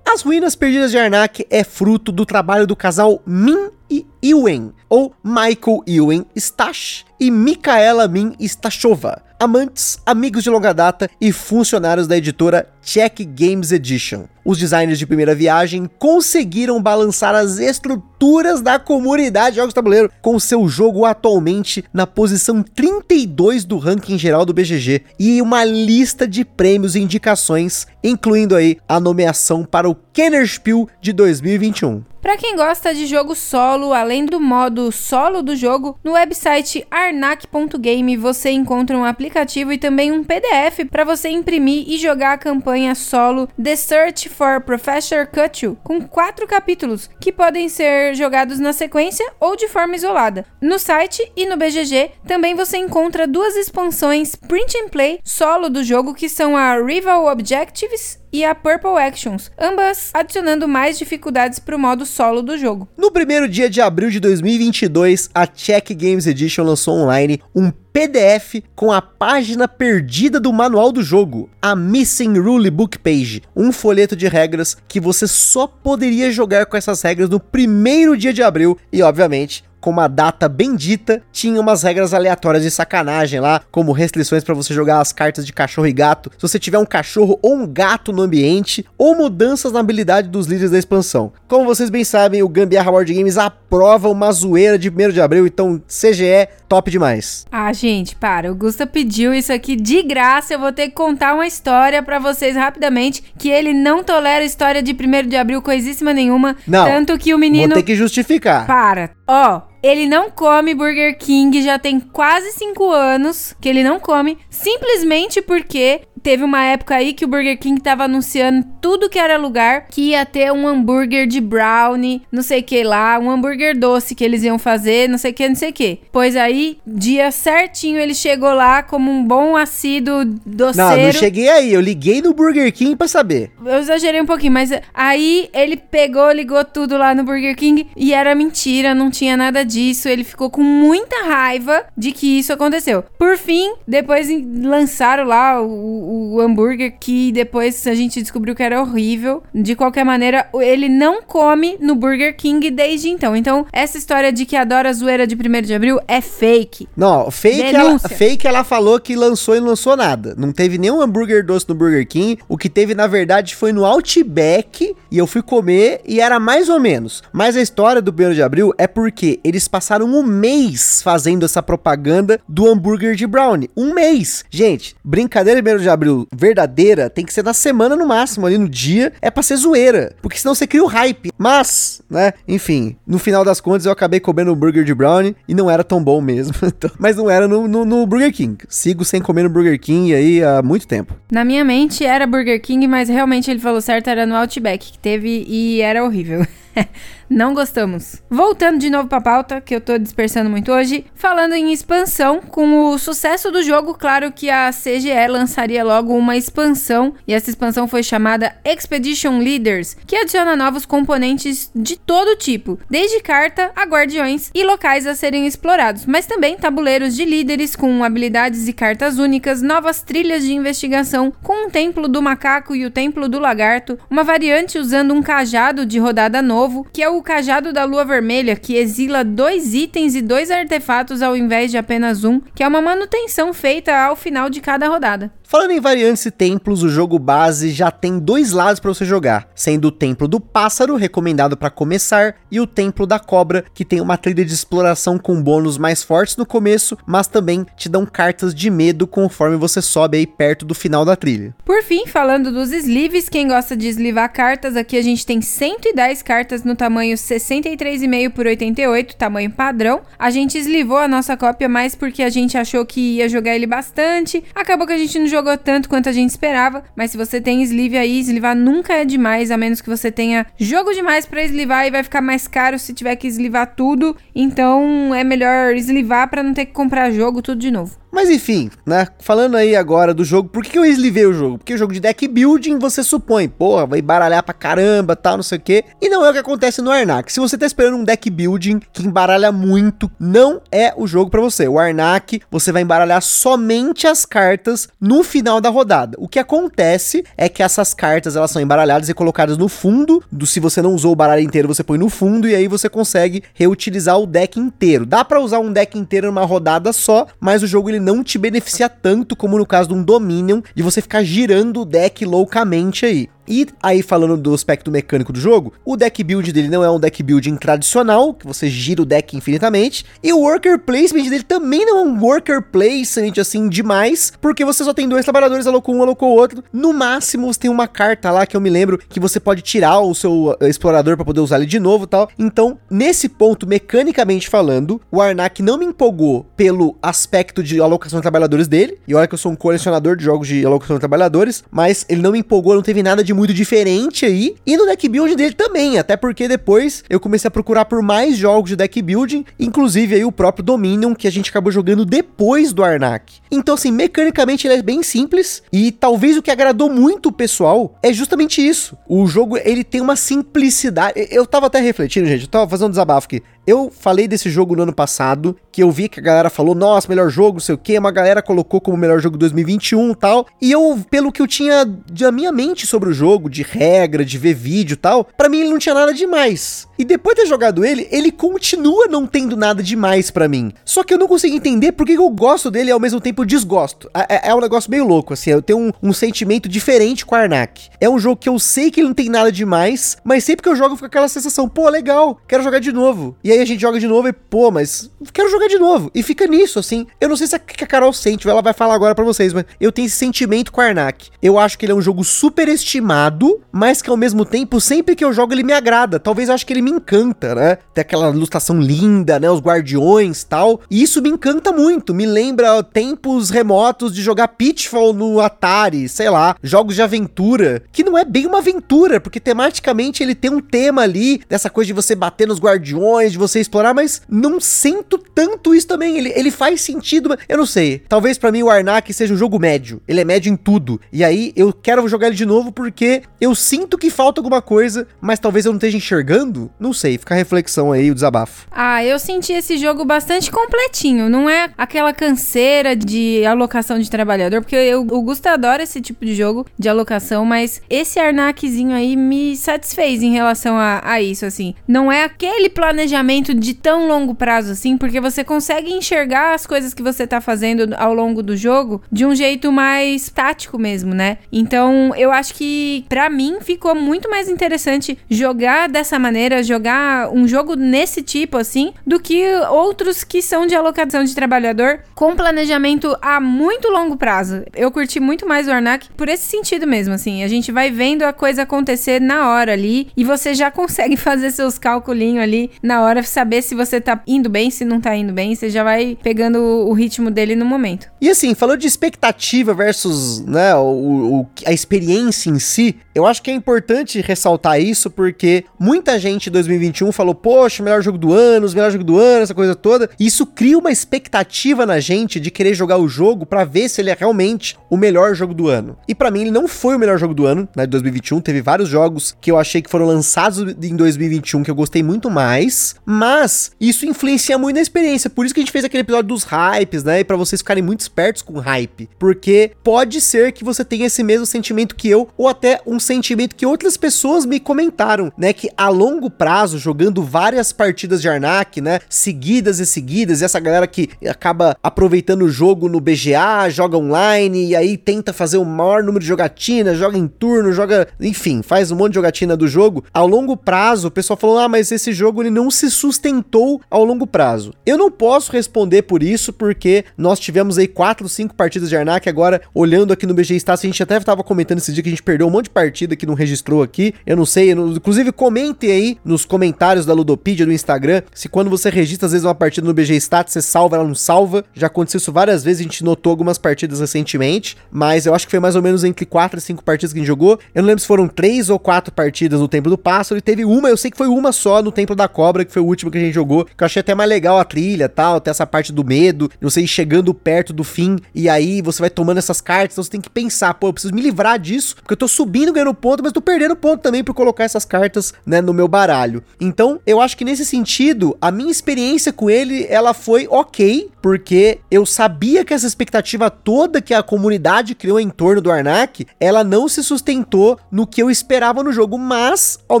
As 0.12 0.22
Ruínas 0.22 0.56
Perdidas 0.56 0.90
de 0.90 0.98
Arnak 0.98 1.46
é 1.48 1.62
fruto 1.62 2.10
do 2.10 2.26
trabalho 2.26 2.66
do 2.66 2.74
casal 2.74 3.22
Min 3.24 3.70
e 3.88 4.04
Ewen, 4.20 4.72
ou 4.88 5.14
Michael 5.22 5.84
Ewen 5.86 6.26
Stash 6.34 7.04
e 7.20 7.30
Micaela 7.30 8.08
Min 8.08 8.34
Stachova, 8.40 9.22
amantes, 9.38 10.00
amigos 10.04 10.42
de 10.42 10.50
longa 10.50 10.74
data 10.74 11.08
e 11.20 11.30
funcionários 11.30 12.08
da 12.08 12.16
editora 12.16 12.68
Check 12.82 13.20
Games 13.20 13.70
Edition. 13.70 14.24
Os 14.44 14.58
designers 14.58 14.98
de 14.98 15.06
primeira 15.06 15.34
viagem 15.34 15.88
conseguiram 15.98 16.80
balançar 16.82 17.34
as 17.34 17.58
estruturas 17.58 18.60
da 18.60 18.78
comunidade 18.78 19.50
de 19.50 19.56
jogos 19.56 19.74
tabuleiro 19.74 20.10
com 20.22 20.38
seu 20.38 20.66
jogo 20.68 21.04
atualmente 21.04 21.84
na 21.92 22.06
posição 22.06 22.62
32 22.62 23.64
do 23.64 23.78
ranking 23.78 24.18
geral 24.18 24.44
do 24.44 24.54
BGG 24.54 25.02
e 25.18 25.42
uma 25.42 25.64
lista 25.64 26.26
de 26.26 26.44
prêmios 26.44 26.94
e 26.94 27.00
indicações, 27.00 27.86
incluindo 28.02 28.56
aí 28.56 28.78
a 28.88 28.98
nomeação 28.98 29.64
para 29.64 29.88
o 29.88 29.96
Kennerspiel 30.12 30.88
de 31.00 31.12
2021. 31.12 32.02
Para 32.20 32.36
quem 32.36 32.54
gosta 32.54 32.94
de 32.94 33.06
jogo 33.06 33.34
solo, 33.34 33.94
além 33.94 34.26
do 34.26 34.38
modo 34.38 34.92
solo 34.92 35.42
do 35.42 35.56
jogo, 35.56 35.98
no 36.04 36.12
website 36.12 36.86
arnak.game 36.90 38.14
você 38.18 38.50
encontra 38.50 38.96
um 38.96 39.04
aplicativo 39.04 39.72
e 39.72 39.78
também 39.78 40.12
um 40.12 40.22
PDF 40.22 40.84
para 40.90 41.02
você 41.02 41.30
imprimir 41.30 41.88
e 41.88 41.96
jogar 41.96 42.34
a 42.34 42.38
campanha 42.38 42.94
solo 42.94 43.48
The 43.60 43.74
Search 43.74 44.28
for 44.30 44.60
Professor 44.60 45.26
Cutchu, 45.26 45.76
com 45.82 46.00
quatro 46.00 46.46
capítulos 46.46 47.10
que 47.20 47.32
podem 47.32 47.68
ser 47.68 48.14
jogados 48.14 48.58
na 48.58 48.72
sequência 48.72 49.30
ou 49.40 49.56
de 49.56 49.68
forma 49.68 49.96
isolada. 49.96 50.46
No 50.60 50.78
site 50.78 51.30
e 51.36 51.46
no 51.46 51.56
BGG 51.56 52.12
também 52.26 52.54
você 52.54 52.78
encontra 52.78 53.26
duas 53.26 53.56
expansões 53.56 54.34
print 54.36 54.76
and 54.78 54.88
play 54.88 55.18
solo 55.24 55.68
do 55.68 55.82
jogo 55.82 56.14
que 56.14 56.28
são 56.28 56.56
a 56.56 56.76
Rival 56.76 57.26
Objectives 57.26 58.19
e 58.32 58.44
a 58.44 58.54
Purple 58.54 58.98
Actions, 58.98 59.50
ambas 59.58 60.10
adicionando 60.14 60.68
mais 60.68 60.98
dificuldades 60.98 61.58
para 61.58 61.76
o 61.76 61.78
modo 61.78 62.06
solo 62.06 62.42
do 62.42 62.56
jogo. 62.56 62.88
No 62.96 63.10
primeiro 63.10 63.48
dia 63.48 63.68
de 63.68 63.80
abril 63.80 64.10
de 64.10 64.20
2022, 64.20 65.30
a 65.34 65.46
Check 65.46 65.94
Games 65.94 66.26
Edition 66.26 66.64
lançou 66.64 66.96
online 66.96 67.40
um 67.54 67.70
PDF 67.92 68.62
com 68.74 68.92
a 68.92 69.02
página 69.02 69.66
perdida 69.66 70.38
do 70.38 70.52
manual 70.52 70.92
do 70.92 71.02
jogo, 71.02 71.50
a 71.60 71.74
Missing 71.74 72.38
Rule 72.38 72.70
Book 72.70 72.98
Page, 72.98 73.42
um 73.54 73.72
folheto 73.72 74.14
de 74.14 74.28
regras 74.28 74.76
que 74.86 75.00
você 75.00 75.26
só 75.26 75.66
poderia 75.66 76.30
jogar 76.30 76.66
com 76.66 76.76
essas 76.76 77.02
regras 77.02 77.28
no 77.28 77.40
primeiro 77.40 78.16
dia 78.16 78.32
de 78.32 78.42
abril 78.42 78.78
e, 78.92 79.02
obviamente, 79.02 79.64
com 79.80 79.90
uma 79.90 80.08
data 80.08 80.48
bendita, 80.48 81.22
tinha 81.32 81.60
umas 81.60 81.82
regras 81.82 82.12
aleatórias 82.12 82.62
de 82.62 82.70
sacanagem 82.70 83.40
lá, 83.40 83.62
como 83.70 83.92
restrições 83.92 84.44
para 84.44 84.54
você 84.54 84.74
jogar 84.74 85.00
as 85.00 85.12
cartas 85.12 85.46
de 85.46 85.52
cachorro 85.52 85.86
e 85.86 85.92
gato, 85.92 86.30
se 86.36 86.42
você 86.42 86.58
tiver 86.58 86.78
um 86.78 86.86
cachorro 86.86 87.38
ou 87.42 87.54
um 87.54 87.66
gato 87.66 88.12
no 88.12 88.22
ambiente, 88.22 88.84
ou 88.98 89.16
mudanças 89.16 89.72
na 89.72 89.80
habilidade 89.80 90.28
dos 90.28 90.46
líderes 90.46 90.70
da 90.70 90.78
expansão. 90.78 91.32
Como 91.48 91.64
vocês 91.64 91.90
bem 91.90 92.04
sabem, 92.04 92.42
o 92.42 92.48
Gambiarra 92.48 92.90
Board 92.90 93.12
Games 93.12 93.38
aprova 93.38 94.08
uma 94.08 94.30
zoeira 94.32 94.78
de 94.78 94.90
1 94.90 95.10
de 95.10 95.20
abril, 95.20 95.46
então 95.46 95.80
CGE 95.88 96.48
top 96.70 96.88
demais. 96.88 97.44
Ah, 97.50 97.72
gente, 97.72 98.14
para, 98.14 98.50
o 98.50 98.54
Gusta 98.54 98.86
pediu 98.86 99.34
isso 99.34 99.52
aqui 99.52 99.74
de 99.74 100.04
graça, 100.04 100.54
eu 100.54 100.60
vou 100.60 100.72
ter 100.72 100.86
que 100.86 100.94
contar 100.94 101.34
uma 101.34 101.44
história 101.44 102.00
para 102.00 102.20
vocês 102.20 102.54
rapidamente, 102.54 103.24
que 103.36 103.50
ele 103.50 103.74
não 103.74 104.04
tolera 104.04 104.44
história 104.44 104.80
de 104.80 104.92
1 104.92 105.28
de 105.28 105.36
abril 105.36 105.60
coisíssima 105.60 106.14
nenhuma, 106.14 106.56
Não, 106.68 106.86
tanto 106.86 107.18
que 107.18 107.34
o 107.34 107.38
menino... 107.38 107.74
Vou 107.74 107.82
ter 107.82 107.82
que 107.82 107.96
justificar. 107.96 108.68
Para. 108.68 109.10
Ó, 109.26 109.62
ele 109.82 110.06
não 110.06 110.30
come 110.30 110.74
Burger 110.74 111.18
King 111.18 111.60
já 111.60 111.76
tem 111.76 111.98
quase 111.98 112.52
5 112.52 112.92
anos 112.92 113.56
que 113.60 113.68
ele 113.68 113.82
não 113.82 113.98
come, 113.98 114.38
simplesmente 114.48 115.42
porque 115.42 116.02
teve 116.22 116.44
uma 116.44 116.62
época 116.64 116.96
aí 116.96 117.12
que 117.12 117.24
o 117.24 117.28
Burger 117.28 117.58
King 117.58 117.80
tava 117.80 118.04
anunciando 118.04 118.66
tudo 118.80 119.08
que 119.08 119.18
era 119.18 119.36
lugar 119.36 119.86
que 119.88 120.10
ia 120.10 120.24
ter 120.24 120.52
um 120.52 120.66
hambúrguer 120.66 121.26
de 121.26 121.40
brownie, 121.40 122.22
não 122.30 122.42
sei 122.42 122.60
o 122.60 122.62
que 122.62 122.82
lá, 122.82 123.18
um 123.18 123.30
hambúrguer 123.30 123.78
doce 123.78 124.14
que 124.14 124.24
eles 124.24 124.42
iam 124.42 124.58
fazer, 124.58 125.08
não 125.08 125.18
sei 125.18 125.30
o 125.30 125.34
que, 125.34 125.48
não 125.48 125.54
sei 125.54 125.70
o 125.70 125.72
que. 125.72 125.98
Pois 126.12 126.36
aí, 126.36 126.78
dia 126.86 127.30
certinho, 127.30 127.98
ele 127.98 128.14
chegou 128.14 128.52
lá 128.52 128.82
como 128.82 129.10
um 129.10 129.24
bom 129.24 129.56
assíduo 129.56 130.24
doceiro. 130.24 130.90
Não, 130.90 131.04
não 131.04 131.12
cheguei 131.12 131.48
aí, 131.48 131.72
eu 131.72 131.80
liguei 131.80 132.22
no 132.22 132.34
Burger 132.34 132.72
King 132.72 132.96
pra 132.96 133.08
saber. 133.08 133.50
Eu 133.64 133.78
exagerei 133.78 134.20
um 134.20 134.26
pouquinho, 134.26 134.52
mas 134.52 134.70
aí 134.94 135.48
ele 135.52 135.76
pegou, 135.76 136.30
ligou 136.32 136.64
tudo 136.64 136.96
lá 136.96 137.14
no 137.14 137.24
Burger 137.24 137.56
King 137.56 137.86
e 137.96 138.12
era 138.12 138.34
mentira, 138.34 138.94
não 138.94 139.10
tinha 139.10 139.36
nada 139.36 139.64
disso. 139.64 140.08
Ele 140.08 140.24
ficou 140.24 140.50
com 140.50 140.62
muita 140.62 141.24
raiva 141.26 141.84
de 141.96 142.12
que 142.12 142.38
isso 142.38 142.52
aconteceu. 142.52 143.04
Por 143.18 143.36
fim, 143.36 143.72
depois 143.86 144.28
lançaram 144.62 145.24
lá 145.24 145.60
o, 145.60 146.09
o 146.10 146.40
hambúrguer 146.40 146.94
que 146.98 147.30
depois 147.30 147.86
a 147.86 147.94
gente 147.94 148.20
descobriu 148.20 148.54
que 148.54 148.62
era 148.62 148.80
horrível. 148.80 149.44
De 149.54 149.76
qualquer 149.76 150.04
maneira, 150.04 150.48
ele 150.54 150.88
não 150.88 151.22
come 151.22 151.76
no 151.80 151.94
Burger 151.94 152.36
King 152.36 152.68
desde 152.70 153.08
então. 153.08 153.36
Então, 153.36 153.64
essa 153.72 153.96
história 153.96 154.32
de 154.32 154.44
que 154.44 154.56
adora 154.56 154.92
zoeira 154.92 155.24
de 155.24 155.36
1 155.36 155.62
de 155.62 155.74
abril 155.74 156.00
é 156.08 156.20
fake. 156.20 156.88
Não, 156.96 157.30
fake 157.30 157.62
ela, 157.62 157.98
fake 157.98 158.46
ela 158.46 158.64
falou 158.64 158.98
que 158.98 159.14
lançou 159.14 159.54
e 159.54 159.60
não 159.60 159.68
lançou 159.68 159.96
nada. 159.96 160.34
Não 160.36 160.52
teve 160.52 160.78
nenhum 160.78 161.00
hambúrguer 161.00 161.46
doce 161.46 161.68
no 161.68 161.76
Burger 161.76 162.06
King. 162.06 162.40
O 162.48 162.58
que 162.58 162.68
teve, 162.68 162.92
na 162.92 163.06
verdade, 163.06 163.54
foi 163.54 163.72
no 163.72 163.84
Outback. 163.84 164.96
E 165.10 165.18
eu 165.18 165.26
fui 165.28 165.42
comer 165.42 166.00
e 166.04 166.20
era 166.20 166.40
mais 166.40 166.68
ou 166.68 166.80
menos. 166.80 167.22
Mas 167.32 167.56
a 167.56 167.62
história 167.62 168.02
do 168.02 168.10
1 168.10 168.34
de 168.34 168.42
abril 168.42 168.74
é 168.76 168.88
porque 168.88 169.38
eles 169.44 169.68
passaram 169.68 170.06
um 170.06 170.24
mês 170.24 171.02
fazendo 171.02 171.44
essa 171.44 171.62
propaganda 171.62 172.40
do 172.48 172.68
hambúrguer 172.68 173.14
de 173.14 173.26
brownie. 173.26 173.70
Um 173.76 173.94
mês. 173.94 174.44
Gente, 174.50 174.96
brincadeira 175.04 175.60
1 175.60 175.78
de 175.78 175.88
abril 175.88 175.99
verdadeira 176.32 177.10
tem 177.10 177.24
que 177.24 177.32
ser 177.32 177.44
na 177.44 177.54
semana 177.54 177.96
no 177.96 178.06
máximo, 178.06 178.46
ali 178.46 178.58
no 178.58 178.68
dia. 178.68 179.12
É 179.20 179.30
pra 179.30 179.42
ser 179.42 179.56
zoeira. 179.56 180.14
Porque 180.22 180.38
senão 180.38 180.54
você 180.54 180.66
cria 180.66 180.82
o 180.82 180.86
hype. 180.86 181.30
Mas, 181.36 182.02
né, 182.08 182.32
enfim, 182.46 182.96
no 183.06 183.18
final 183.18 183.44
das 183.44 183.60
contas 183.60 183.86
eu 183.86 183.92
acabei 183.92 184.20
comendo 184.20 184.50
um 184.50 184.54
hambúrguer 184.54 184.84
de 184.84 184.94
brownie 184.94 185.36
e 185.48 185.54
não 185.54 185.70
era 185.70 185.84
tão 185.84 186.02
bom 186.02 186.20
mesmo. 186.20 186.54
Então, 186.80 186.90
mas 186.98 187.16
não 187.16 187.28
era 187.28 187.48
no, 187.48 187.66
no, 187.66 187.84
no 187.84 188.06
Burger 188.06 188.32
King. 188.32 188.56
Sigo 188.68 189.04
sem 189.04 189.20
comer 189.20 189.42
no 189.42 189.50
Burger 189.50 189.78
King 189.78 190.14
aí 190.14 190.42
há 190.42 190.62
muito 190.62 190.86
tempo. 190.86 191.14
Na 191.30 191.44
minha 191.44 191.64
mente 191.64 192.04
era 192.04 192.26
Burger 192.26 192.60
King, 192.62 192.86
mas 192.86 193.08
realmente 193.08 193.50
ele 193.50 193.60
falou 193.60 193.80
certo, 193.80 194.08
era 194.08 194.24
no 194.24 194.36
Outback 194.36 194.92
que 194.92 194.98
teve 194.98 195.44
e 195.46 195.80
era 195.80 196.04
horrível. 196.04 196.46
Não 197.30 197.54
gostamos. 197.54 198.20
Voltando 198.28 198.78
de 198.78 198.90
novo 198.90 199.08
pra 199.08 199.20
pauta, 199.20 199.60
que 199.60 199.72
eu 199.72 199.80
tô 199.80 199.96
dispersando 199.96 200.50
muito 200.50 200.72
hoje, 200.72 201.04
falando 201.14 201.54
em 201.54 201.72
expansão, 201.72 202.40
com 202.40 202.90
o 202.90 202.98
sucesso 202.98 203.52
do 203.52 203.62
jogo, 203.62 203.94
claro 203.94 204.32
que 204.32 204.50
a 204.50 204.70
CGE 204.70 205.28
lançaria 205.28 205.84
logo 205.84 206.12
uma 206.12 206.36
expansão, 206.36 207.14
e 207.28 207.32
essa 207.32 207.48
expansão 207.48 207.86
foi 207.86 208.02
chamada 208.02 208.56
Expedition 208.64 209.38
Leaders, 209.38 209.96
que 210.06 210.16
adiciona 210.16 210.56
novos 210.56 210.84
componentes 210.84 211.70
de 211.72 211.96
todo 211.96 212.36
tipo, 212.36 212.80
desde 212.90 213.20
carta 213.20 213.70
a 213.76 213.84
guardiões 213.84 214.50
e 214.52 214.64
locais 214.64 215.06
a 215.06 215.14
serem 215.14 215.46
explorados, 215.46 216.06
mas 216.06 216.26
também 216.26 216.56
tabuleiros 216.56 217.14
de 217.14 217.24
líderes 217.24 217.76
com 217.76 218.02
habilidades 218.02 218.66
e 218.66 218.72
cartas 218.72 219.18
únicas, 219.18 219.62
novas 219.62 220.02
trilhas 220.02 220.42
de 220.42 220.52
investigação, 220.52 221.32
com 221.44 221.68
o 221.68 221.70
Templo 221.70 222.08
do 222.08 222.20
Macaco 222.20 222.74
e 222.74 222.84
o 222.84 222.90
Templo 222.90 223.28
do 223.28 223.38
Lagarto, 223.38 223.96
uma 224.10 224.24
variante 224.24 224.78
usando 224.78 225.14
um 225.14 225.22
cajado 225.22 225.86
de 225.86 226.00
rodada 226.00 226.42
novo, 226.60 226.86
que 226.92 227.02
é 227.02 227.08
o 227.08 227.22
Cajado 227.22 227.72
da 227.72 227.84
Lua 227.84 228.04
Vermelha, 228.04 228.54
que 228.54 228.76
exila 228.76 229.24
dois 229.24 229.72
itens 229.72 230.14
e 230.14 230.20
dois 230.20 230.50
artefatos 230.50 231.22
ao 231.22 231.34
invés 231.34 231.70
de 231.70 231.78
apenas 231.78 232.22
um, 232.22 232.38
que 232.54 232.62
é 232.62 232.68
uma 232.68 232.82
manutenção 232.82 233.54
feita 233.54 233.96
ao 233.96 234.14
final 234.14 234.50
de 234.50 234.60
cada 234.60 234.86
rodada. 234.86 235.32
Falando 235.50 235.72
em 235.72 235.80
variantes 235.80 236.24
e 236.26 236.30
templos, 236.30 236.84
o 236.84 236.88
jogo 236.88 237.18
base 237.18 237.70
já 237.70 237.90
tem 237.90 238.20
dois 238.20 238.52
lados 238.52 238.78
para 238.78 238.94
você 238.94 239.04
jogar, 239.04 239.48
sendo 239.52 239.88
o 239.88 239.90
Templo 239.90 240.28
do 240.28 240.38
Pássaro, 240.38 240.94
recomendado 240.94 241.56
para 241.56 241.68
começar, 241.68 242.36
e 242.52 242.60
o 242.60 242.68
Templo 242.68 243.04
da 243.04 243.18
Cobra, 243.18 243.64
que 243.74 243.84
tem 243.84 244.00
uma 244.00 244.16
trilha 244.16 244.44
de 244.44 244.54
exploração 244.54 245.18
com 245.18 245.42
bônus 245.42 245.76
mais 245.76 246.04
fortes 246.04 246.36
no 246.36 246.46
começo, 246.46 246.96
mas 247.04 247.26
também 247.26 247.66
te 247.76 247.88
dão 247.88 248.06
cartas 248.06 248.54
de 248.54 248.70
medo 248.70 249.08
conforme 249.08 249.56
você 249.56 249.82
sobe 249.82 250.18
aí 250.18 250.24
perto 250.24 250.64
do 250.64 250.72
final 250.72 251.04
da 251.04 251.16
trilha. 251.16 251.52
Por 251.64 251.82
fim, 251.82 252.06
falando 252.06 252.52
dos 252.52 252.70
sleeves, 252.70 253.28
quem 253.28 253.48
gosta 253.48 253.76
de 253.76 253.88
eslivar 253.88 254.32
cartas, 254.32 254.76
aqui 254.76 254.96
a 254.96 255.02
gente 255.02 255.26
tem 255.26 255.40
110 255.40 256.22
cartas 256.22 256.62
no 256.62 256.76
tamanho 256.76 257.16
63,5 257.16 258.30
por 258.30 258.46
88, 258.46 259.16
tamanho 259.16 259.50
padrão. 259.50 260.02
A 260.16 260.30
gente 260.30 260.56
eslivou 260.56 260.98
a 260.98 261.08
nossa 261.08 261.36
cópia 261.36 261.68
mais 261.68 261.96
porque 261.96 262.22
a 262.22 262.30
gente 262.30 262.56
achou 262.56 262.86
que 262.86 263.16
ia 263.16 263.28
jogar 263.28 263.56
ele 263.56 263.66
bastante, 263.66 264.44
acabou 264.54 264.86
que 264.86 264.92
a 264.92 264.98
gente 264.98 265.18
não 265.18 265.26
jogou 265.26 265.39
jogou 265.40 265.56
tanto 265.56 265.88
quanto 265.88 266.08
a 266.08 266.12
gente 266.12 266.30
esperava, 266.30 266.84
mas 266.94 267.10
se 267.10 267.16
você 267.16 267.40
tem 267.40 267.62
sleeve 267.62 267.96
aí, 267.96 268.20
eslivar 268.20 268.54
nunca 268.54 268.92
é 268.92 269.06
demais, 269.06 269.50
a 269.50 269.56
menos 269.56 269.80
que 269.80 269.88
você 269.88 270.12
tenha 270.12 270.46
jogo 270.58 270.92
demais 270.92 271.24
para 271.24 271.42
eslivar 271.42 271.86
e 271.86 271.90
vai 271.90 272.02
ficar 272.02 272.20
mais 272.20 272.46
caro 272.46 272.78
se 272.78 272.92
tiver 272.92 273.16
que 273.16 273.26
eslivar 273.26 273.74
tudo. 273.74 274.14
Então 274.34 275.14
é 275.14 275.24
melhor 275.24 275.74
eslivar 275.74 276.28
para 276.28 276.42
não 276.42 276.52
ter 276.52 276.66
que 276.66 276.72
comprar 276.72 277.10
jogo 277.10 277.40
tudo 277.40 277.58
de 277.58 277.70
novo. 277.70 278.00
Mas 278.12 278.28
enfim, 278.28 278.70
né? 278.84 279.06
Falando 279.20 279.56
aí 279.56 279.76
agora 279.76 280.12
do 280.12 280.24
jogo, 280.24 280.48
por 280.48 280.64
que, 280.64 280.76
eu 280.76 280.84
eslivei 280.84 281.26
o 281.26 281.32
jogo? 281.32 281.58
Porque 281.58 281.74
o 281.74 281.78
jogo 281.78 281.92
de 281.92 282.00
deck 282.00 282.26
building 282.26 282.78
você 282.78 283.04
supõe, 283.04 283.48
porra, 283.48 283.86
vai 283.86 284.00
embaralhar 284.00 284.42
pra 284.42 284.52
caramba, 284.52 285.14
tal, 285.14 285.36
não 285.36 285.44
sei 285.44 285.58
o 285.58 285.60
quê. 285.60 285.84
E 286.00 286.08
não 286.08 286.26
é 286.26 286.30
o 286.30 286.32
que 286.32 286.38
acontece 286.40 286.82
no 286.82 286.90
Arnak. 286.90 287.32
Se 287.32 287.38
você 287.38 287.56
tá 287.56 287.64
esperando 287.64 287.96
um 287.96 288.04
deck 288.04 288.28
building 288.28 288.80
que 288.92 289.06
embaralha 289.06 289.52
muito, 289.52 290.10
não 290.18 290.60
é 290.72 290.92
o 290.96 291.06
jogo 291.06 291.30
para 291.30 291.40
você. 291.40 291.68
O 291.68 291.78
Arnak, 291.78 292.42
você 292.50 292.72
vai 292.72 292.82
embaralhar 292.82 293.22
somente 293.22 294.08
as 294.08 294.24
cartas 294.24 294.88
no 295.00 295.22
final 295.30 295.60
da 295.60 295.68
rodada. 295.68 296.16
O 296.20 296.28
que 296.28 296.40
acontece 296.40 297.24
é 297.36 297.48
que 297.48 297.62
essas 297.62 297.94
cartas 297.94 298.34
elas 298.34 298.50
são 298.50 298.60
embaralhadas 298.60 299.08
e 299.08 299.14
colocadas 299.14 299.56
no 299.56 299.68
fundo. 299.68 300.22
Do 300.30 300.44
se 300.44 300.58
você 300.58 300.82
não 300.82 300.92
usou 300.92 301.12
o 301.12 301.16
baralho 301.16 301.42
inteiro, 301.42 301.68
você 301.68 301.84
põe 301.84 301.96
no 301.96 302.10
fundo 302.10 302.48
e 302.48 302.54
aí 302.54 302.66
você 302.66 302.88
consegue 302.88 303.44
reutilizar 303.54 304.18
o 304.18 304.26
deck 304.26 304.58
inteiro. 304.58 305.06
Dá 305.06 305.24
para 305.24 305.40
usar 305.40 305.60
um 305.60 305.72
deck 305.72 305.96
inteiro 305.96 306.26
numa 306.26 306.44
rodada 306.44 306.92
só, 306.92 307.26
mas 307.38 307.62
o 307.62 307.66
jogo 307.66 307.88
ele 307.88 308.00
não 308.00 308.24
te 308.24 308.36
beneficia 308.36 308.88
tanto 308.88 309.36
como 309.36 309.56
no 309.56 309.64
caso 309.64 309.90
de 309.90 309.94
um 309.94 310.02
Dominion, 310.02 310.60
de 310.74 310.82
você 310.82 311.00
ficar 311.00 311.22
girando 311.22 311.82
o 311.82 311.84
deck 311.84 312.24
loucamente 312.24 313.06
aí. 313.06 313.28
E 313.52 313.66
aí, 313.82 314.00
falando 314.00 314.36
do 314.36 314.54
aspecto 314.54 314.92
mecânico 314.92 315.32
do 315.32 315.40
jogo, 315.40 315.72
o 315.84 315.96
deck 315.96 316.22
build 316.22 316.52
dele 316.52 316.68
não 316.68 316.84
é 316.84 316.90
um 316.90 317.00
deck 317.00 317.20
building 317.20 317.56
tradicional, 317.56 318.32
que 318.32 318.46
você 318.46 318.70
gira 318.70 319.02
o 319.02 319.04
deck 319.04 319.36
infinitamente, 319.36 320.06
e 320.22 320.32
o 320.32 320.38
worker 320.38 320.78
placement 320.78 321.28
dele 321.28 321.42
também 321.42 321.84
não 321.84 321.98
é 321.98 322.02
um 322.02 322.20
worker 322.22 322.62
placement 322.62 323.32
assim 323.40 323.68
demais, 323.68 324.32
porque 324.40 324.64
você 324.64 324.84
só 324.84 324.94
tem 324.94 325.08
dois 325.08 325.24
trabalhadores, 325.24 325.66
alocou 325.66 325.96
um, 325.96 326.02
alocou 326.02 326.30
outro. 326.30 326.62
No 326.72 326.92
máximo, 326.92 327.52
você 327.52 327.58
tem 327.58 327.68
uma 327.68 327.88
carta 327.88 328.30
lá 328.30 328.46
que 328.46 328.56
eu 328.56 328.60
me 328.60 328.70
lembro 328.70 329.00
que 329.08 329.18
você 329.18 329.40
pode 329.40 329.62
tirar 329.62 329.98
o 329.98 330.14
seu 330.14 330.56
uh, 330.60 330.66
explorador 330.68 331.16
para 331.16 331.24
poder 331.24 331.40
usar 331.40 331.56
ele 331.56 331.66
de 331.66 331.80
novo 331.80 332.06
tal. 332.06 332.30
Então, 332.38 332.78
nesse 332.88 333.28
ponto, 333.28 333.66
mecanicamente 333.66 334.48
falando, 334.48 335.00
o 335.10 335.20
Arnak 335.20 335.60
não 335.60 335.76
me 335.76 335.86
empolgou 335.86 336.46
pelo 336.56 336.96
aspecto 337.02 337.64
de 337.64 337.80
alocação 337.80 338.20
de 338.20 338.22
trabalhadores 338.22 338.68
dele, 338.68 338.96
e 339.08 339.14
olha 339.16 339.26
que 339.26 339.34
eu 339.34 339.38
sou 339.38 339.50
um 339.50 339.56
colecionador 339.56 340.14
de 340.14 340.22
jogos 340.22 340.46
de 340.46 340.64
alocação 340.64 340.94
de 340.94 341.00
trabalhadores, 341.00 341.64
mas 341.68 342.06
ele 342.08 342.22
não 342.22 342.30
me 342.30 342.38
empolgou, 342.38 342.76
não 342.76 342.82
teve 342.82 343.02
nada 343.02 343.24
de 343.24 343.39
muito 343.40 343.54
diferente 343.54 344.26
aí. 344.26 344.54
E 344.66 344.76
no 344.76 344.86
deck 344.86 345.08
building 345.08 345.34
dele 345.34 345.54
também, 345.54 345.98
até 345.98 346.16
porque 346.16 346.46
depois 346.46 347.02
eu 347.08 347.18
comecei 347.18 347.48
a 347.48 347.50
procurar 347.50 347.86
por 347.86 348.02
mais 348.02 348.36
jogos 348.36 348.70
de 348.70 348.76
deck 348.76 349.00
building, 349.00 349.44
inclusive 349.58 350.14
aí 350.14 350.24
o 350.24 350.30
próprio 350.30 350.62
Dominion, 350.62 351.14
que 351.14 351.26
a 351.26 351.32
gente 351.32 351.50
acabou 351.50 351.72
jogando 351.72 352.04
depois 352.04 352.72
do 352.72 352.84
Arnak. 352.84 353.40
Então, 353.50 353.74
assim, 353.74 353.90
mecanicamente 353.90 354.66
ele 354.66 354.74
é 354.74 354.82
bem 354.82 355.02
simples 355.02 355.62
e 355.72 355.90
talvez 355.90 356.36
o 356.36 356.42
que 356.42 356.50
agradou 356.50 356.90
muito 356.90 357.30
o 357.30 357.32
pessoal 357.32 357.98
é 358.02 358.12
justamente 358.12 358.66
isso. 358.66 358.96
O 359.08 359.26
jogo, 359.26 359.56
ele 359.56 359.82
tem 359.82 360.00
uma 360.00 360.16
simplicidade. 360.16 361.14
Eu 361.30 361.46
tava 361.46 361.66
até 361.66 361.80
refletindo, 361.80 362.28
gente, 362.28 362.42
eu 362.42 362.48
tava 362.48 362.68
fazendo 362.68 362.88
um 362.88 362.90
desabafo 362.90 363.26
aqui. 363.26 363.42
Eu 363.66 363.90
falei 363.90 364.26
desse 364.26 364.48
jogo 364.50 364.74
no 364.74 364.82
ano 364.82 364.92
passado, 364.92 365.56
que 365.70 365.82
eu 365.82 365.90
vi 365.90 366.08
que 366.08 366.18
a 366.18 366.22
galera 366.22 366.50
falou, 366.50 366.74
nossa, 366.74 367.08
melhor 367.08 367.30
jogo, 367.30 367.60
sei 367.60 367.74
o 367.74 367.78
que, 367.78 367.98
uma 367.98 368.10
galera 368.10 368.42
colocou 368.42 368.80
como 368.80 368.96
melhor 368.96 369.20
jogo 369.20 369.36
2021 369.36 370.10
e 370.10 370.14
tal. 370.14 370.46
E 370.60 370.72
eu, 370.72 370.98
pelo 371.10 371.30
que 371.30 371.42
eu 371.42 371.46
tinha 371.46 371.84
da 371.84 372.32
minha 372.32 372.50
mente 372.50 372.86
sobre 372.86 373.10
o 373.10 373.12
jogo, 373.12 373.50
de 373.50 373.62
regra, 373.62 374.24
de 374.24 374.38
ver 374.38 374.54
vídeo 374.54 374.94
e 374.94 374.96
tal, 374.96 375.24
para 375.24 375.48
mim 375.48 375.60
ele 375.60 375.70
não 375.70 375.78
tinha 375.78 375.94
nada 375.94 376.12
demais. 376.12 376.88
E 376.98 377.04
depois 377.04 377.36
de 377.36 377.42
ter 377.42 377.48
jogado 377.48 377.84
ele, 377.84 378.08
ele 378.10 378.30
continua 378.30 379.06
não 379.06 379.26
tendo 379.26 379.56
nada 379.56 379.82
demais 379.82 380.30
para 380.30 380.48
mim. 380.48 380.72
Só 380.84 381.04
que 381.04 381.14
eu 381.14 381.18
não 381.18 381.28
consigo 381.28 381.54
entender 381.54 381.92
porque 381.92 382.12
eu 382.12 382.28
gosto 382.30 382.70
dele 382.70 382.90
e 382.90 382.92
ao 382.92 383.00
mesmo 383.00 383.20
tempo 383.20 383.44
desgosto. 383.44 384.10
É, 384.14 384.48
é, 384.48 384.50
é 384.50 384.54
um 384.54 384.60
negócio 384.60 384.90
meio 384.90 385.06
louco, 385.06 385.32
assim, 385.32 385.50
eu 385.50 385.62
tenho 385.62 385.78
um, 385.78 385.92
um 386.02 386.12
sentimento 386.12 386.68
diferente 386.68 387.24
com 387.24 387.34
Arnak. 387.34 387.88
É 388.00 388.08
um 388.08 388.18
jogo 388.18 388.36
que 388.36 388.48
eu 388.48 388.58
sei 388.58 388.90
que 388.90 389.00
ele 389.00 389.08
não 389.08 389.14
tem 389.14 389.28
nada 389.28 389.52
demais, 389.52 390.16
mas 390.24 390.44
sempre 390.44 390.62
que 390.62 390.68
eu 390.68 390.76
jogo 390.76 390.96
fica 390.96 391.06
aquela 391.06 391.28
sensação, 391.28 391.68
pô, 391.68 391.88
legal, 391.88 392.38
quero 392.48 392.62
jogar 392.62 392.80
de 392.80 392.92
novo. 392.92 393.36
E 393.42 393.49
aí 393.52 393.60
a 393.60 393.64
gente 393.64 393.80
joga 393.80 393.98
de 393.98 394.06
novo 394.06 394.28
e, 394.28 394.32
pô, 394.32 394.70
mas 394.70 395.10
quero 395.32 395.50
jogar 395.50 395.68
de 395.68 395.78
novo. 395.78 396.10
E 396.14 396.22
fica 396.22 396.46
nisso, 396.46 396.78
assim. 396.78 397.06
Eu 397.18 397.28
não 397.28 397.36
sei 397.36 397.46
se 397.46 397.56
a, 397.56 397.58
que 397.58 397.82
a 397.82 397.86
Carol 397.86 398.12
sente, 398.12 398.48
ela 398.48 398.62
vai 398.62 398.74
falar 398.74 398.94
agora 398.94 399.14
para 399.14 399.24
vocês, 399.24 399.52
mas 399.52 399.64
eu 399.80 399.90
tenho 399.90 400.06
esse 400.06 400.16
sentimento 400.16 400.70
com 400.70 400.80
Arnak. 400.80 401.30
Eu 401.42 401.58
acho 401.58 401.78
que 401.78 401.86
ele 401.86 401.92
é 401.92 401.94
um 401.94 402.02
jogo 402.02 402.22
super 402.24 402.68
estimado, 402.68 403.60
mas 403.72 404.02
que 404.02 404.10
ao 404.10 404.16
mesmo 404.16 404.44
tempo, 404.44 404.80
sempre 404.80 405.16
que 405.16 405.24
eu 405.24 405.32
jogo, 405.32 405.54
ele 405.54 405.62
me 405.62 405.72
agrada. 405.72 406.20
Talvez 406.20 406.48
eu 406.48 406.54
acho 406.54 406.66
que 406.66 406.72
ele 406.72 406.82
me 406.82 406.90
me 406.90 406.96
encanta, 406.96 407.54
né? 407.54 407.78
Tem 407.94 408.02
aquela 408.02 408.30
ilustração 408.30 408.80
linda, 408.80 409.38
né? 409.38 409.50
Os 409.50 409.60
guardiões 409.60 410.42
tal. 410.44 410.80
E 410.90 411.02
isso 411.02 411.22
me 411.22 411.28
encanta 411.28 411.72
muito. 411.72 412.12
Me 412.12 412.26
lembra 412.26 412.82
tempos 412.82 413.50
remotos 413.50 414.14
de 414.14 414.22
jogar 414.22 414.48
Pitfall 414.48 415.12
no 415.12 415.40
Atari, 415.40 416.08
sei 416.08 416.28
lá, 416.28 416.56
jogos 416.62 416.96
de 416.96 417.02
aventura, 417.02 417.82
que 417.92 418.02
não 418.02 418.18
é 418.18 418.24
bem 418.24 418.46
uma 418.46 418.58
aventura, 418.58 419.20
porque 419.20 419.38
tematicamente 419.38 420.22
ele 420.22 420.34
tem 420.34 420.50
um 420.50 420.60
tema 420.60 421.02
ali, 421.02 421.40
dessa 421.48 421.70
coisa 421.70 421.86
de 421.86 421.92
você 421.92 422.14
bater 422.14 422.48
nos 422.48 422.60
guardiões, 422.60 423.32
de 423.32 423.38
você 423.40 423.60
explorar, 423.60 423.94
mas 423.94 424.22
não 424.28 424.60
sinto 424.60 425.18
tanto 425.18 425.74
isso 425.74 425.86
também. 425.86 426.16
Ele, 426.16 426.32
ele 426.34 426.50
faz 426.50 426.80
sentido, 426.80 427.36
eu 427.48 427.58
não 427.58 427.66
sei. 427.66 428.02
Talvez 428.08 428.38
para 428.38 428.52
mim 428.52 428.62
o 428.62 428.70
Arnak 428.70 429.12
seja 429.12 429.34
um 429.34 429.36
jogo 429.36 429.58
médio. 429.58 430.00
Ele 430.06 430.20
é 430.20 430.24
médio 430.24 430.52
em 430.52 430.56
tudo. 430.56 431.00
E 431.12 431.24
aí 431.24 431.52
eu 431.56 431.72
quero 431.72 432.06
jogar 432.08 432.28
ele 432.28 432.36
de 432.36 432.46
novo 432.46 432.70
porque 432.70 433.22
eu 433.40 433.54
sinto 433.54 433.98
que 433.98 434.10
falta 434.10 434.40
alguma 434.40 434.62
coisa, 434.62 435.06
mas 435.20 435.38
talvez 435.38 435.64
eu 435.64 435.72
não 435.72 435.78
esteja 435.78 435.96
enxergando. 435.96 436.70
Não 436.78 436.92
sei, 436.92 437.18
fica 437.18 437.34
a 437.34 437.36
reflexão 437.36 437.92
aí, 437.92 438.10
o 438.10 438.14
desabafo. 438.14 438.66
Ah, 438.70 439.04
eu 439.04 439.18
senti 439.18 439.52
esse 439.52 439.78
jogo 439.78 440.04
bastante 440.04 440.50
completinho. 440.50 441.28
Não 441.28 441.48
é 441.48 441.70
aquela 441.76 442.12
canseira 442.12 442.94
de 442.94 443.44
alocação 443.46 443.98
de 443.98 444.10
trabalhador, 444.10 444.60
porque 444.60 444.76
eu, 444.76 445.00
o 445.00 445.22
Gusto 445.22 445.46
adora 445.46 445.82
esse 445.82 446.00
tipo 446.00 446.24
de 446.24 446.34
jogo 446.34 446.66
de 446.78 446.88
alocação, 446.88 447.44
mas 447.44 447.80
esse 447.88 448.18
Arnakzinho 448.18 448.94
aí 448.94 449.16
me 449.16 449.56
satisfez 449.56 450.22
em 450.22 450.32
relação 450.32 450.76
a, 450.76 451.00
a 451.04 451.20
isso, 451.22 451.46
assim. 451.46 451.74
Não 451.86 452.10
é 452.10 452.24
aquele 452.24 452.68
planejamento 452.68 453.29
de 453.38 453.74
tão 453.74 454.08
longo 454.08 454.34
prazo 454.34 454.72
assim, 454.72 454.96
porque 454.98 455.20
você 455.20 455.44
consegue 455.44 455.92
enxergar 455.92 456.54
as 456.54 456.66
coisas 456.66 456.92
que 456.92 457.02
você 457.02 457.26
tá 457.26 457.40
fazendo 457.40 457.94
ao 457.96 458.12
longo 458.12 458.42
do 458.42 458.56
jogo 458.56 459.02
de 459.10 459.24
um 459.24 459.34
jeito 459.34 459.70
mais 459.70 460.28
tático 460.28 460.78
mesmo, 460.78 461.14
né? 461.14 461.38
Então, 461.52 462.12
eu 462.16 462.32
acho 462.32 462.54
que 462.54 463.04
para 463.08 463.30
mim 463.30 463.58
ficou 463.60 463.94
muito 463.94 464.28
mais 464.28 464.48
interessante 464.48 465.16
jogar 465.28 465.88
dessa 465.88 466.18
maneira, 466.18 466.62
jogar 466.62 467.30
um 467.30 467.46
jogo 467.46 467.76
nesse 467.76 468.22
tipo 468.22 468.58
assim, 468.58 468.92
do 469.06 469.20
que 469.20 469.44
outros 469.70 470.24
que 470.24 470.42
são 470.42 470.66
de 470.66 470.74
alocação 470.74 471.22
de 471.22 471.34
trabalhador 471.34 472.00
com 472.14 472.34
planejamento 472.34 473.16
a 473.22 473.40
muito 473.40 473.88
longo 473.88 474.16
prazo. 474.16 474.62
Eu 474.74 474.90
curti 474.90 475.20
muito 475.20 475.46
mais 475.46 475.68
o 475.68 475.70
Arnak 475.70 476.08
por 476.16 476.28
esse 476.28 476.48
sentido 476.48 476.86
mesmo, 476.86 477.14
assim. 477.14 477.42
A 477.44 477.48
gente 477.48 477.70
vai 477.70 477.90
vendo 477.90 478.22
a 478.22 478.32
coisa 478.32 478.62
acontecer 478.62 479.20
na 479.20 479.48
hora 479.48 479.72
ali 479.72 480.08
e 480.16 480.24
você 480.24 480.54
já 480.54 480.70
consegue 480.72 481.16
fazer 481.16 481.50
seus 481.50 481.78
calculinhos 481.78 482.42
ali 482.42 482.70
na 482.82 483.02
hora, 483.02 483.19
saber 483.26 483.62
se 483.62 483.74
você 483.74 484.00
tá 484.00 484.20
indo 484.26 484.48
bem, 484.48 484.70
se 484.70 484.84
não 484.84 485.00
tá 485.00 485.14
indo 485.14 485.32
bem, 485.32 485.54
você 485.54 485.70
já 485.70 485.82
vai 485.82 486.16
pegando 486.22 486.58
o 486.58 486.92
ritmo 486.92 487.30
dele 487.30 487.54
no 487.54 487.64
momento. 487.64 488.08
E 488.20 488.28
assim, 488.28 488.54
falou 488.54 488.76
de 488.76 488.86
expectativa 488.86 489.74
versus, 489.74 490.40
né, 490.40 490.74
o, 490.74 491.40
o, 491.40 491.46
a 491.66 491.72
experiência 491.72 492.50
em 492.50 492.58
si, 492.58 492.96
eu 493.14 493.26
acho 493.26 493.42
que 493.42 493.50
é 493.50 493.54
importante 493.54 494.20
ressaltar 494.20 494.80
isso 494.80 495.10
porque 495.10 495.64
muita 495.78 496.18
gente 496.18 496.48
em 496.48 496.52
2021 496.52 497.12
falou, 497.12 497.34
poxa, 497.34 497.82
melhor 497.82 498.02
jogo 498.02 498.18
do 498.18 498.32
ano, 498.32 498.66
os 498.66 498.74
melhor 498.74 498.90
jogo 498.90 499.04
do 499.04 499.18
ano, 499.18 499.42
essa 499.42 499.54
coisa 499.54 499.74
toda. 499.74 500.10
Isso 500.18 500.46
cria 500.46 500.78
uma 500.78 500.92
expectativa 500.92 501.84
na 501.84 501.98
gente 502.00 502.38
de 502.38 502.50
querer 502.50 502.74
jogar 502.74 502.98
o 502.98 503.08
jogo 503.08 503.44
para 503.44 503.64
ver 503.64 503.88
se 503.88 504.00
ele 504.00 504.10
é 504.10 504.16
realmente 504.18 504.76
o 504.88 504.96
melhor 504.96 505.34
jogo 505.34 505.54
do 505.54 505.68
ano. 505.68 505.96
E 506.06 506.14
para 506.14 506.30
mim 506.30 506.42
ele 506.42 506.50
não 506.50 506.68
foi 506.68 506.96
o 506.96 506.98
melhor 506.98 507.18
jogo 507.18 507.34
do 507.34 507.46
ano, 507.46 507.68
né, 507.74 507.84
de 507.84 507.90
2021. 507.90 508.40
Teve 508.40 508.62
vários 508.62 508.88
jogos 508.88 509.36
que 509.40 509.50
eu 509.50 509.58
achei 509.58 509.82
que 509.82 509.90
foram 509.90 510.06
lançados 510.06 510.58
em 510.58 510.96
2021 510.96 511.62
que 511.62 511.70
eu 511.70 511.74
gostei 511.74 512.02
muito 512.02 512.30
mais, 512.30 512.94
mas 513.10 513.72
isso 513.80 514.06
influencia 514.06 514.56
muito 514.56 514.76
na 514.76 514.82
experiência. 514.82 515.28
Por 515.28 515.44
isso 515.44 515.52
que 515.52 515.58
a 515.58 515.62
gente 515.64 515.72
fez 515.72 515.84
aquele 515.84 516.02
episódio 516.02 516.28
dos 516.28 516.44
hypes, 516.44 517.02
né, 517.02 517.20
e 517.20 517.24
para 517.24 517.36
vocês 517.36 517.60
ficarem 517.60 517.82
muito 517.82 518.00
espertos 518.00 518.40
com 518.40 518.60
hype, 518.60 519.10
porque 519.18 519.72
pode 519.82 520.20
ser 520.20 520.52
que 520.52 520.62
você 520.62 520.84
tenha 520.84 521.06
esse 521.06 521.24
mesmo 521.24 521.44
sentimento 521.44 521.96
que 521.96 522.08
eu 522.08 522.28
ou 522.38 522.46
até 522.46 522.80
um 522.86 523.00
sentimento 523.00 523.56
que 523.56 523.66
outras 523.66 523.96
pessoas 523.96 524.46
me 524.46 524.60
comentaram, 524.60 525.32
né, 525.36 525.52
que 525.52 525.68
a 525.76 525.88
longo 525.88 526.30
prazo 526.30 526.78
jogando 526.78 527.20
várias 527.20 527.72
partidas 527.72 528.22
de 528.22 528.28
Arnak, 528.28 528.80
né, 528.80 529.00
seguidas 529.08 529.80
e 529.80 529.86
seguidas, 529.86 530.40
e 530.40 530.44
essa 530.44 530.60
galera 530.60 530.86
que 530.86 531.10
acaba 531.28 531.76
aproveitando 531.82 532.42
o 532.42 532.48
jogo 532.48 532.88
no 532.88 533.00
BGA, 533.00 533.68
joga 533.70 533.98
online 533.98 534.68
e 534.68 534.76
aí 534.76 534.96
tenta 534.96 535.32
fazer 535.32 535.58
o 535.58 535.64
maior 535.64 536.04
número 536.04 536.20
de 536.20 536.28
jogatina, 536.28 536.94
joga 536.94 537.18
em 537.18 537.26
turno, 537.26 537.72
joga, 537.72 538.06
enfim, 538.20 538.62
faz 538.62 538.92
um 538.92 538.96
monte 538.96 539.10
de 539.10 539.16
jogatina 539.16 539.56
do 539.56 539.66
jogo. 539.66 540.04
Ao 540.14 540.28
longo 540.28 540.56
prazo, 540.56 541.08
o 541.08 541.10
pessoal 541.10 541.36
falou: 541.36 541.58
"Ah, 541.58 541.68
mas 541.68 541.90
esse 541.90 542.12
jogo 542.12 542.42
ele 542.42 542.50
não 542.50 542.70
se 542.70 542.88
sustentou 543.00 543.80
ao 543.90 544.04
longo 544.04 544.26
prazo". 544.26 544.74
Eu 544.84 544.98
não 544.98 545.10
posso 545.10 545.52
responder 545.52 546.02
por 546.02 546.22
isso 546.22 546.52
porque 546.52 547.04
nós 547.16 547.40
tivemos 547.40 547.78
aí 547.78 547.88
4, 547.88 548.28
5 548.28 548.54
partidas 548.54 548.88
de 548.88 548.96
Arnak 548.96 549.28
agora 549.28 549.62
olhando 549.74 550.12
aqui 550.12 550.26
no 550.26 550.34
BG 550.34 550.56
Stats, 550.56 550.84
a 550.84 550.86
gente 550.86 551.02
até 551.02 551.18
tava 551.20 551.42
comentando 551.42 551.78
esse 551.78 551.92
dia 551.92 552.02
que 552.02 552.08
a 552.08 552.12
gente 552.12 552.22
perdeu 552.22 552.46
um 552.46 552.50
monte 552.50 552.64
de 552.64 552.70
partida 552.70 553.16
que 553.16 553.26
não 553.26 553.34
registrou 553.34 553.82
aqui. 553.82 554.14
Eu 554.26 554.36
não 554.36 554.44
sei, 554.44 554.72
eu 554.72 554.76
não, 554.76 554.88
inclusive 554.92 555.32
comentem 555.32 555.90
aí 555.90 556.18
nos 556.24 556.44
comentários 556.44 557.06
da 557.06 557.14
Ludopedia 557.14 557.64
do 557.64 557.72
Instagram 557.72 558.22
se 558.34 558.48
quando 558.48 558.70
você 558.70 558.90
registra 558.90 559.26
às 559.26 559.32
vezes 559.32 559.44
uma 559.44 559.54
partida 559.54 559.86
no 559.86 559.94
BG 559.94 560.16
Stats, 560.16 560.52
você 560.52 560.62
salva, 560.62 560.96
ela 560.96 561.06
não 561.06 561.14
salva. 561.14 561.64
Já 561.72 561.86
aconteceu 561.86 562.18
isso 562.18 562.32
várias 562.32 562.62
vezes, 562.62 562.80
a 562.80 562.82
gente 562.82 563.04
notou 563.04 563.30
algumas 563.30 563.58
partidas 563.58 564.00
recentemente, 564.00 564.76
mas 564.90 565.26
eu 565.26 565.34
acho 565.34 565.46
que 565.46 565.50
foi 565.50 565.60
mais 565.60 565.76
ou 565.76 565.82
menos 565.82 566.04
entre 566.04 566.26
4 566.26 566.58
e 566.58 566.62
5 566.62 566.84
partidas 566.84 567.12
que 567.12 567.18
a 567.18 567.20
gente 567.20 567.26
jogou. 567.26 567.58
Eu 567.74 567.82
não 567.82 567.88
lembro 567.88 568.00
se 568.00 568.06
foram 568.06 568.28
3 568.28 568.70
ou 568.70 568.78
4 568.78 569.12
partidas 569.12 569.60
no 569.60 569.68
Templo 569.68 569.90
do 569.90 569.98
Pássaro 569.98 570.38
e 570.38 570.42
teve 570.42 570.64
uma, 570.64 570.88
eu 570.88 570.96
sei 570.96 571.10
que 571.10 571.16
foi 571.16 571.28
uma 571.28 571.52
só 571.52 571.82
no 571.82 571.92
Templo 571.92 572.16
da 572.16 572.28
Cobra, 572.28 572.64
que 572.64 572.72
foi 572.72 572.82
o 572.82 572.86
último 572.90 573.10
que 573.10 573.18
a 573.18 573.20
gente 573.20 573.34
jogou, 573.34 573.64
que 573.64 573.82
eu 573.82 573.86
achei 573.86 574.00
até 574.00 574.14
mais 574.14 574.28
legal 574.28 574.58
a 574.58 574.64
trilha 574.64 575.08
tal, 575.08 575.36
até 575.36 575.50
essa 575.50 575.66
parte 575.66 575.92
do 575.92 576.04
medo, 576.04 576.50
você 576.60 576.82
ir 576.82 576.88
chegando 576.88 577.32
perto 577.32 577.72
do 577.72 577.82
fim 577.82 578.18
e 578.34 578.48
aí 578.48 578.82
você 578.82 579.00
vai 579.00 579.10
tomando 579.10 579.38
essas 579.38 579.60
cartas, 579.60 579.94
então 579.94 580.04
você 580.04 580.10
tem 580.10 580.20
que 580.20 580.30
pensar, 580.30 580.74
pô, 580.74 580.88
eu 580.88 580.92
preciso 580.92 581.14
me 581.14 581.22
livrar 581.22 581.58
disso, 581.58 581.96
porque 581.96 582.12
eu 582.12 582.16
tô 582.16 582.28
subindo 582.28 582.72
ganhando 582.72 582.94
ponto, 582.94 583.22
mas 583.22 583.32
tô 583.32 583.40
perdendo 583.40 583.74
ponto 583.74 584.00
também 584.00 584.22
por 584.22 584.34
colocar 584.34 584.64
essas 584.64 584.84
cartas, 584.84 585.32
né, 585.46 585.60
no 585.60 585.72
meu 585.72 585.88
baralho. 585.88 586.42
Então, 586.60 587.00
eu 587.06 587.20
acho 587.20 587.36
que 587.36 587.44
nesse 587.44 587.64
sentido, 587.64 588.36
a 588.40 588.50
minha 588.50 588.70
experiência 588.70 589.32
com 589.32 589.48
ele, 589.48 589.86
ela 589.88 590.12
foi 590.12 590.46
ok, 590.50 591.10
porque 591.22 591.80
eu 591.90 592.04
sabia 592.06 592.64
que 592.64 592.74
essa 592.74 592.86
expectativa 592.86 593.50
toda 593.50 594.00
que 594.00 594.14
a 594.14 594.22
comunidade 594.22 594.94
criou 594.94 595.20
em 595.20 595.28
torno 595.28 595.60
do 595.60 595.70
Arnak, 595.70 596.26
ela 596.38 596.64
não 596.64 596.88
se 596.88 597.02
sustentou 597.02 597.78
no 597.90 598.06
que 598.06 598.22
eu 598.22 598.30
esperava 598.30 598.82
no 598.82 598.92
jogo, 598.92 599.18
mas 599.18 599.78
ao 599.88 600.00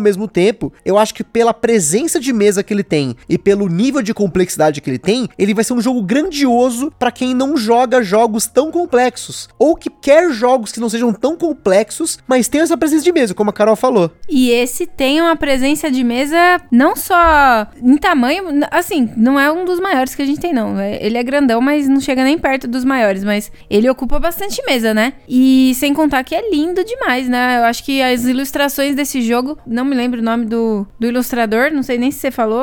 mesmo 0.00 0.26
tempo, 0.26 0.72
eu 0.84 0.98
acho 0.98 1.14
que 1.14 1.24
pela 1.24 1.52
presença 1.52 2.18
de 2.18 2.32
mesa 2.32 2.62
que 2.62 2.72
ele 2.72 2.79
tem 2.82 3.16
e 3.28 3.38
pelo 3.38 3.68
nível 3.68 4.02
de 4.02 4.14
complexidade 4.14 4.80
que 4.80 4.90
ele 4.90 4.98
tem, 4.98 5.28
ele 5.38 5.54
vai 5.54 5.64
ser 5.64 5.72
um 5.72 5.80
jogo 5.80 6.02
grandioso 6.02 6.92
para 6.98 7.10
quem 7.10 7.34
não 7.34 7.56
joga 7.56 8.02
jogos 8.02 8.46
tão 8.46 8.70
complexos 8.70 9.48
ou 9.58 9.76
que 9.76 9.90
quer 9.90 10.30
jogos 10.32 10.72
que 10.72 10.80
não 10.80 10.88
sejam 10.88 11.12
tão 11.12 11.36
complexos, 11.36 12.18
mas 12.26 12.48
tem 12.48 12.60
essa 12.60 12.76
presença 12.76 13.04
de 13.04 13.12
mesa, 13.12 13.34
como 13.34 13.50
a 13.50 13.52
Carol 13.52 13.76
falou. 13.76 14.10
E 14.28 14.50
esse 14.50 14.86
tem 14.86 15.20
uma 15.20 15.36
presença 15.36 15.90
de 15.90 16.02
mesa 16.02 16.60
não 16.70 16.96
só 16.96 17.66
em 17.82 17.96
tamanho, 17.96 18.44
assim, 18.70 19.10
não 19.16 19.38
é 19.38 19.50
um 19.50 19.64
dos 19.64 19.80
maiores 19.80 20.14
que 20.14 20.22
a 20.22 20.26
gente 20.26 20.40
tem 20.40 20.52
não. 20.52 20.80
Ele 20.80 21.16
é 21.16 21.22
grandão, 21.22 21.60
mas 21.60 21.88
não 21.88 22.00
chega 22.00 22.24
nem 22.24 22.38
perto 22.38 22.66
dos 22.66 22.84
maiores, 22.84 23.24
mas 23.24 23.50
ele 23.68 23.88
ocupa 23.88 24.18
bastante 24.18 24.62
mesa, 24.66 24.94
né? 24.94 25.14
E 25.28 25.72
sem 25.76 25.92
contar 25.94 26.24
que 26.24 26.34
é 26.34 26.50
lindo 26.50 26.84
demais, 26.84 27.28
né? 27.28 27.58
Eu 27.58 27.64
acho 27.64 27.84
que 27.84 28.00
as 28.02 28.24
ilustrações 28.24 28.94
desse 28.94 29.22
jogo, 29.22 29.58
não 29.66 29.84
me 29.84 29.94
lembro 29.94 30.20
o 30.20 30.24
nome 30.24 30.46
do, 30.46 30.86
do 30.98 31.06
ilustrador, 31.06 31.70
não 31.72 31.82
sei 31.82 31.98
nem 31.98 32.10
se 32.10 32.18
você 32.18 32.30
falou, 32.30 32.59